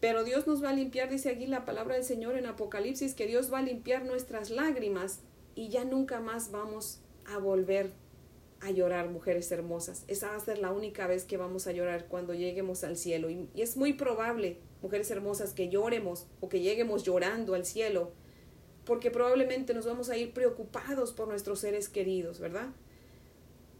Pero 0.00 0.24
Dios 0.24 0.48
nos 0.48 0.62
va 0.62 0.70
a 0.70 0.74
limpiar, 0.74 1.08
dice 1.08 1.30
aquí 1.30 1.46
la 1.46 1.64
palabra 1.64 1.94
del 1.94 2.04
Señor 2.04 2.36
en 2.36 2.46
Apocalipsis, 2.46 3.14
que 3.14 3.26
Dios 3.26 3.52
va 3.52 3.58
a 3.58 3.62
limpiar 3.62 4.04
nuestras 4.04 4.50
lágrimas 4.50 5.20
y 5.54 5.68
ya 5.68 5.84
nunca 5.84 6.20
más 6.20 6.50
vamos 6.50 7.00
a 7.32 7.38
volver 7.38 7.92
a 8.60 8.70
llorar, 8.70 9.08
mujeres 9.08 9.50
hermosas. 9.52 10.04
Esa 10.08 10.30
va 10.30 10.36
a 10.36 10.40
ser 10.40 10.58
la 10.58 10.72
única 10.72 11.06
vez 11.06 11.24
que 11.24 11.36
vamos 11.36 11.66
a 11.66 11.72
llorar 11.72 12.06
cuando 12.08 12.34
lleguemos 12.34 12.84
al 12.84 12.96
cielo. 12.96 13.30
Y, 13.30 13.48
es 13.54 13.76
muy 13.76 13.92
probable, 13.92 14.58
mujeres 14.82 15.10
hermosas, 15.10 15.52
que 15.52 15.68
lloremos 15.68 16.26
o 16.40 16.48
que 16.48 16.60
lleguemos 16.60 17.04
llorando 17.04 17.54
al 17.54 17.64
cielo, 17.64 18.12
porque 18.84 19.10
probablemente 19.10 19.74
nos 19.74 19.86
vamos 19.86 20.10
a 20.10 20.16
ir 20.16 20.32
preocupados 20.32 21.12
por 21.12 21.28
nuestros 21.28 21.60
seres 21.60 21.88
queridos, 21.88 22.40
¿verdad? 22.40 22.68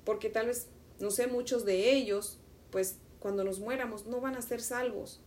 Porque 0.04 0.30
tal 0.30 0.46
vez, 0.46 0.68
no 1.00 1.11
sé, 1.11 1.26
muchos 1.26 1.64
de 1.64 1.92
ellos, 1.92 2.38
pues 2.70 2.98
cuando 3.18 3.42
nos 3.42 3.58
muéramos 3.58 4.06
no 4.06 4.20
van 4.20 4.37
a 4.37 4.42
ser 4.42 4.61
salvos 4.61 5.20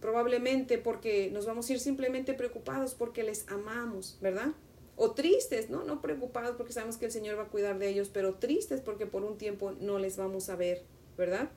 Probablemente 0.00 0.78
porque 0.78 1.30
nos 1.32 1.44
vamos 1.44 1.68
a 1.68 1.72
ir 1.72 1.80
simplemente 1.80 2.32
preocupados 2.34 2.94
porque 2.94 3.24
les 3.24 3.48
amamos, 3.48 4.16
¿verdad? 4.20 4.52
O 5.00 5.12
tristes, 5.12 5.70
¿no? 5.70 5.84
No 5.84 6.02
preocupados 6.02 6.56
porque 6.56 6.72
sabemos 6.72 6.96
que 6.96 7.06
el 7.06 7.12
Señor 7.12 7.38
va 7.38 7.44
a 7.44 7.48
cuidar 7.48 7.78
de 7.78 7.88
ellos, 7.88 8.10
pero 8.12 8.34
tristes 8.34 8.80
porque 8.80 9.06
por 9.06 9.22
un 9.22 9.38
tiempo 9.38 9.72
no 9.80 10.00
les 10.00 10.16
vamos 10.16 10.48
a 10.48 10.56
ver, 10.56 10.82
¿verdad? 11.16 11.50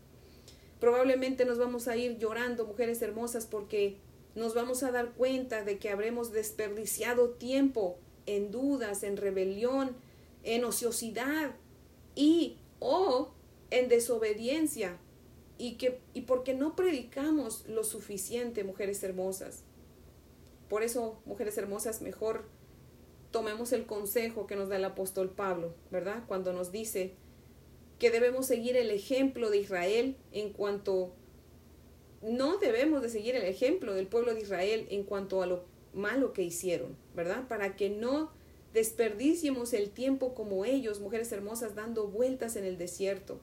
Probablemente 0.79 1.43
nos 1.43 1.57
vamos 1.57 1.87
a 1.87 1.97
ir 1.97 2.19
llorando, 2.19 2.67
mujeres 2.67 3.01
hermosas, 3.01 3.47
porque 3.47 3.97
nos 4.35 4.53
vamos 4.53 4.83
a 4.83 4.91
dar 4.91 5.13
cuenta 5.13 5.63
de 5.63 5.79
que 5.79 5.89
habremos 5.89 6.31
desperdiciado 6.31 7.31
tiempo 7.31 7.97
en 8.27 8.51
dudas, 8.51 9.01
en 9.01 9.17
rebelión, 9.17 9.95
en 10.43 10.63
ociosidad 10.63 11.55
y 12.13 12.57
o 12.79 13.31
en 13.71 13.89
desobediencia 13.89 14.97
y, 15.57 15.73
que, 15.77 15.99
y 16.13 16.21
porque 16.21 16.53
no 16.53 16.75
predicamos 16.75 17.67
lo 17.67 17.83
suficiente, 17.83 18.63
mujeres 18.63 19.01
hermosas. 19.03 19.63
Por 20.69 20.83
eso, 20.83 21.19
mujeres 21.25 21.57
hermosas, 21.57 22.01
mejor 22.01 22.45
tomemos 23.31 23.71
el 23.71 23.85
consejo 23.85 24.45
que 24.45 24.55
nos 24.55 24.69
da 24.69 24.75
el 24.75 24.85
apóstol 24.85 25.29
Pablo, 25.29 25.73
¿verdad? 25.89 26.23
Cuando 26.27 26.53
nos 26.53 26.71
dice 26.71 27.13
que 27.99 28.11
debemos 28.11 28.45
seguir 28.45 28.77
el 28.77 28.91
ejemplo 28.91 29.49
de 29.49 29.57
Israel 29.57 30.17
en 30.31 30.53
cuanto 30.53 31.13
no 32.21 32.57
debemos 32.57 33.01
de 33.01 33.09
seguir 33.09 33.35
el 33.35 33.45
ejemplo 33.45 33.93
del 33.93 34.07
pueblo 34.07 34.33
de 34.33 34.41
Israel 34.41 34.87
en 34.89 35.03
cuanto 35.03 35.41
a 35.41 35.47
lo 35.47 35.63
malo 35.93 36.33
que 36.33 36.43
hicieron, 36.43 36.95
¿verdad? 37.15 37.47
Para 37.47 37.75
que 37.75 37.89
no 37.89 38.31
desperdiciemos 38.73 39.73
el 39.73 39.89
tiempo 39.89 40.33
como 40.33 40.65
ellos, 40.65 40.99
mujeres 40.99 41.31
hermosas, 41.31 41.75
dando 41.75 42.07
vueltas 42.07 42.55
en 42.55 42.65
el 42.65 42.77
desierto. 42.77 43.39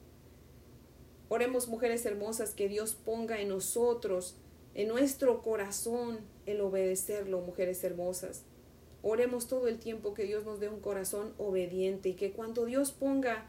Oremos, 1.28 1.68
mujeres 1.68 2.06
hermosas, 2.06 2.54
que 2.54 2.68
Dios 2.68 2.94
ponga 2.94 3.40
en 3.40 3.48
nosotros, 3.48 4.36
en 4.74 4.88
nuestro 4.88 5.42
corazón, 5.42 6.20
el 6.46 6.60
obedecerlo, 6.60 7.40
mujeres 7.40 7.82
hermosas. 7.84 8.44
Oremos 9.10 9.48
todo 9.48 9.68
el 9.68 9.78
tiempo 9.78 10.12
que 10.12 10.24
Dios 10.24 10.44
nos 10.44 10.60
dé 10.60 10.68
un 10.68 10.80
corazón 10.80 11.32
obediente 11.38 12.10
y 12.10 12.12
que 12.12 12.32
cuando 12.32 12.66
Dios 12.66 12.92
ponga 12.92 13.46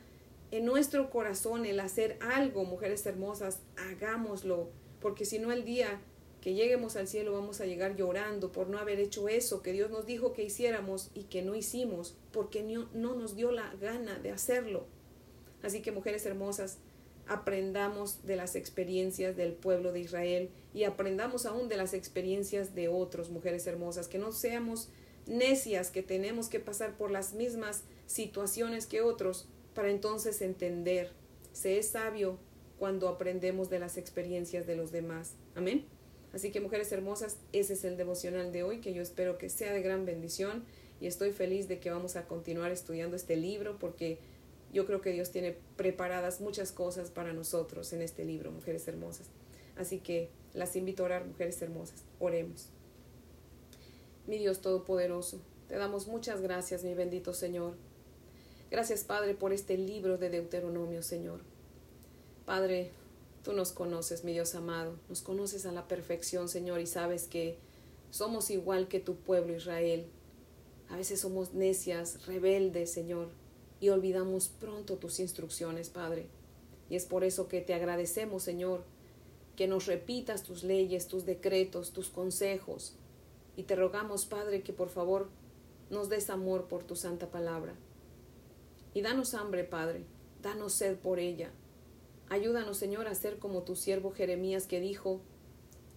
en 0.51 0.63
nuestro 0.63 1.09
corazón 1.09 1.65
el 1.65 1.81
hacer 1.81 2.17
algo, 2.21 2.63
mujeres 2.63 3.05
hermosas, 3.05 3.59
hagámoslo, 3.75 4.69
porque 5.01 5.25
si 5.25 5.37
no 5.37 5.51
el 5.51 5.65
día 5.65 5.99
que 6.39 6.53
lleguemos 6.53 6.95
al 6.95 7.09
cielo 7.09 7.33
vamos 7.33 7.59
a 7.59 7.65
llegar 7.65 7.97
llorando 7.97 8.53
por 8.53 8.69
no 8.69 8.77
haber 8.77 9.01
hecho 9.01 9.27
eso 9.27 9.61
que 9.61 9.73
Dios 9.73 9.91
nos 9.91 10.05
dijo 10.05 10.31
que 10.31 10.45
hiciéramos 10.45 11.11
y 11.13 11.23
que 11.23 11.41
no 11.41 11.55
hicimos, 11.55 12.15
porque 12.31 12.63
no, 12.63 12.87
no 12.93 13.15
nos 13.15 13.35
dio 13.35 13.51
la 13.51 13.73
gana 13.81 14.17
de 14.17 14.31
hacerlo. 14.31 14.85
Así 15.61 15.81
que, 15.81 15.91
mujeres 15.91 16.25
hermosas, 16.25 16.77
aprendamos 17.27 18.25
de 18.25 18.37
las 18.37 18.55
experiencias 18.55 19.35
del 19.35 19.51
pueblo 19.51 19.91
de 19.91 19.99
Israel 19.99 20.51
y 20.73 20.85
aprendamos 20.85 21.45
aún 21.45 21.67
de 21.67 21.75
las 21.75 21.93
experiencias 21.93 22.75
de 22.75 22.87
otros, 22.87 23.29
mujeres 23.29 23.67
hermosas, 23.67 24.07
que 24.07 24.19
no 24.19 24.31
seamos 24.31 24.87
necias, 25.29 25.91
que 25.91 26.03
tenemos 26.03 26.49
que 26.49 26.59
pasar 26.59 26.97
por 26.97 27.11
las 27.11 27.33
mismas 27.33 27.83
situaciones 28.07 28.85
que 28.85 29.01
otros 29.01 29.47
para 29.73 29.91
entonces 29.91 30.41
entender. 30.41 31.11
Se 31.53 31.77
es 31.77 31.89
sabio 31.89 32.37
cuando 32.77 33.07
aprendemos 33.07 33.69
de 33.69 33.79
las 33.79 33.97
experiencias 33.97 34.67
de 34.67 34.75
los 34.75 34.91
demás. 34.91 35.35
Amén. 35.55 35.85
Así 36.33 36.51
que 36.51 36.61
mujeres 36.61 36.91
hermosas, 36.91 37.37
ese 37.53 37.73
es 37.73 37.83
el 37.83 37.97
devocional 37.97 38.51
de 38.51 38.63
hoy 38.63 38.81
que 38.81 38.93
yo 38.93 39.01
espero 39.01 39.37
que 39.37 39.49
sea 39.49 39.73
de 39.73 39.81
gran 39.81 40.05
bendición 40.05 40.63
y 41.01 41.07
estoy 41.07 41.31
feliz 41.31 41.67
de 41.67 41.79
que 41.79 41.91
vamos 41.91 42.15
a 42.15 42.27
continuar 42.27 42.71
estudiando 42.71 43.15
este 43.15 43.35
libro 43.35 43.79
porque 43.79 44.19
yo 44.71 44.85
creo 44.85 45.01
que 45.01 45.11
Dios 45.11 45.31
tiene 45.31 45.55
preparadas 45.75 46.41
muchas 46.41 46.71
cosas 46.71 47.09
para 47.09 47.33
nosotros 47.33 47.91
en 47.93 48.01
este 48.01 48.25
libro, 48.25 48.51
mujeres 48.51 48.87
hermosas. 48.87 49.27
Así 49.75 49.99
que 49.99 50.29
las 50.53 50.75
invito 50.75 51.03
a 51.03 51.05
orar, 51.07 51.25
mujeres 51.25 51.61
hermosas. 51.61 52.03
Oremos. 52.19 52.69
Mi 54.29 54.37
Dios 54.37 54.61
Todopoderoso, 54.61 55.41
te 55.67 55.75
damos 55.75 56.05
muchas 56.05 56.41
gracias, 56.41 56.83
mi 56.83 56.93
bendito 56.93 57.33
Señor. 57.33 57.73
Gracias, 58.69 59.03
Padre, 59.03 59.33
por 59.33 59.53
este 59.53 59.75
libro 59.75 60.19
de 60.19 60.29
Deuteronomio, 60.29 61.01
Señor. 61.01 61.39
Padre, 62.45 62.91
tú 63.43 63.53
nos 63.53 63.71
conoces, 63.71 64.23
mi 64.23 64.33
Dios 64.33 64.53
amado, 64.53 64.93
nos 65.09 65.23
conoces 65.23 65.65
a 65.65 65.71
la 65.71 65.87
perfección, 65.87 66.47
Señor, 66.47 66.79
y 66.79 66.85
sabes 66.85 67.23
que 67.23 67.57
somos 68.11 68.51
igual 68.51 68.87
que 68.87 68.99
tu 68.99 69.15
pueblo 69.15 69.55
Israel. 69.55 70.05
A 70.89 70.97
veces 70.97 71.21
somos 71.21 71.55
necias, 71.55 72.27
rebeldes, 72.27 72.91
Señor, 72.91 73.29
y 73.79 73.89
olvidamos 73.89 74.49
pronto 74.49 74.97
tus 74.97 75.19
instrucciones, 75.19 75.89
Padre. 75.89 76.27
Y 76.87 76.97
es 76.97 77.05
por 77.05 77.23
eso 77.23 77.47
que 77.47 77.61
te 77.61 77.73
agradecemos, 77.73 78.43
Señor, 78.43 78.83
que 79.55 79.67
nos 79.67 79.87
repitas 79.87 80.43
tus 80.43 80.63
leyes, 80.63 81.07
tus 81.07 81.25
decretos, 81.25 81.93
tus 81.93 82.09
consejos. 82.09 82.93
Y 83.59 83.63
te 83.63 83.75
rogamos, 83.75 84.25
Padre, 84.25 84.63
que 84.63 84.71
por 84.71 84.87
favor 84.87 85.27
nos 85.89 86.07
des 86.07 86.29
amor 86.29 86.69
por 86.69 86.85
tu 86.85 86.95
santa 86.95 87.29
palabra. 87.29 87.75
Y 88.93 89.01
danos 89.01 89.33
hambre, 89.33 89.65
Padre, 89.65 90.05
danos 90.41 90.71
sed 90.71 90.97
por 90.97 91.19
ella. 91.19 91.51
Ayúdanos, 92.29 92.77
Señor, 92.77 93.09
a 93.09 93.15
ser 93.15 93.37
como 93.37 93.63
tu 93.63 93.75
siervo 93.75 94.11
Jeremías 94.11 94.65
que 94.65 94.79
dijo, 94.79 95.19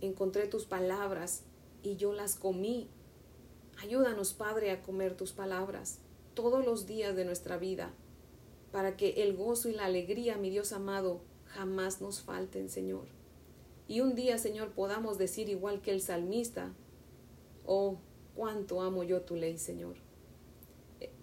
encontré 0.01 0.49
tus 0.49 0.65
palabras 0.65 1.45
y 1.85 1.95
yo 1.95 2.13
las 2.13 2.35
comí. 2.35 2.89
Ayúdanos, 3.81 4.33
Padre, 4.33 4.73
a 4.73 4.83
comer 4.83 5.17
tus 5.17 5.31
palabras 5.31 6.01
todos 6.35 6.67
los 6.67 6.89
días 6.89 7.15
de 7.15 7.25
nuestra 7.25 7.59
vida, 7.59 7.93
para 8.73 8.97
que 8.97 9.23
el 9.23 9.37
gozo 9.37 9.69
y 9.69 9.75
la 9.75 9.85
alegría, 9.85 10.37
mi 10.37 10.51
Dios 10.51 10.73
amado, 10.73 11.21
jamás 11.45 12.01
nos 12.01 12.23
falten, 12.23 12.69
Señor. 12.69 13.05
Y 13.87 14.01
un 14.01 14.17
día, 14.17 14.37
Señor, 14.39 14.73
podamos 14.73 15.17
decir 15.17 15.49
igual 15.49 15.81
que 15.81 15.93
el 15.93 16.01
salmista, 16.01 16.75
oh, 17.67 17.99
cuánto 18.35 18.81
amo 18.83 19.03
yo 19.03 19.23
tu 19.23 19.37
ley, 19.37 19.59
Señor. 19.59 19.97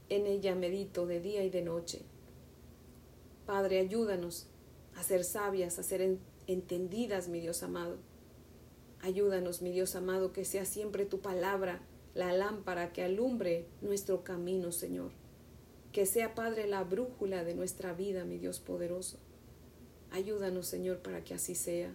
En 0.10 0.26
ella 0.26 0.56
medito 0.56 1.06
de 1.06 1.20
día 1.20 1.44
y 1.44 1.50
de 1.50 1.62
noche. 1.62 2.02
Padre, 3.46 3.80
ayúdanos 3.80 4.48
a 4.96 5.04
ser 5.04 5.24
sabias, 5.24 5.80
a 5.80 5.84
ser 5.84 6.20
entendidas, 6.48 7.28
mi 7.30 7.40
Dios 7.40 7.64
amado. 7.64 7.98
Ayúdanos, 9.02 9.62
mi 9.62 9.72
Dios 9.72 9.96
amado, 9.96 10.34
que 10.34 10.46
sea 10.46 10.66
siempre 10.66 11.06
tu 11.06 11.20
palabra 11.22 11.82
la 12.16 12.34
lámpara 12.34 12.92
que 12.92 13.04
alumbre 13.04 13.66
nuestro 13.82 14.24
camino, 14.24 14.72
Señor. 14.72 15.12
Que 15.92 16.06
sea, 16.06 16.36
Padre, 16.36 16.68
la 16.68 16.84
brújula 16.84 17.44
de 17.44 17.56
nuestra 17.56 17.94
vida, 17.94 18.26
mi 18.26 18.38
Dios 18.38 18.60
poderoso. 18.60 19.18
Ayúdanos, 20.12 20.68
Señor, 20.68 21.00
para 21.00 21.24
que 21.24 21.34
así 21.34 21.56
sea. 21.56 21.94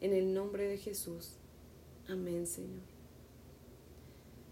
En 0.00 0.12
el 0.12 0.32
nombre 0.32 0.68
de 0.68 0.78
Jesús. 0.78 1.32
Amén, 2.06 2.46
Señor. 2.46 2.87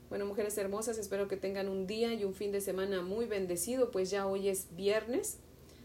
Bueno, 0.09 0.27
mujeres 0.27 0.57
hermosas, 0.57 0.99
espero 0.99 1.27
que 1.29 1.37
tengan 1.37 1.69
un 1.69 1.87
día 1.87 2.15
y 2.15 2.25
un 2.25 2.35
fin 2.35 2.53
de 2.53 2.61
semana 2.61 3.03
muy 3.03 3.27
bendecido, 3.27 3.91
pues 3.91 4.11
ya 4.11 4.27
hoy 4.27 4.49
es 4.49 4.69
viernes. 4.77 5.39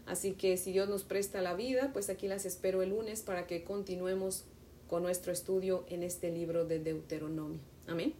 Así 0.06 0.32
que 0.32 0.56
si 0.56 0.72
Dios 0.72 0.88
nos 0.88 1.04
presta 1.04 1.40
la 1.42 1.54
vida, 1.54 1.90
pues 1.92 2.08
aquí 2.10 2.28
las 2.28 2.44
espero 2.44 2.82
el 2.82 2.90
lunes 2.90 3.22
para 3.22 3.46
que 3.46 3.64
continuemos 3.64 4.44
con 4.88 5.02
nuestro 5.02 5.32
estudio 5.32 5.84
en 5.88 6.02
este 6.02 6.30
libro 6.30 6.64
de 6.64 6.78
Deuteronomio. 6.78 7.60
Amén. 7.86 8.14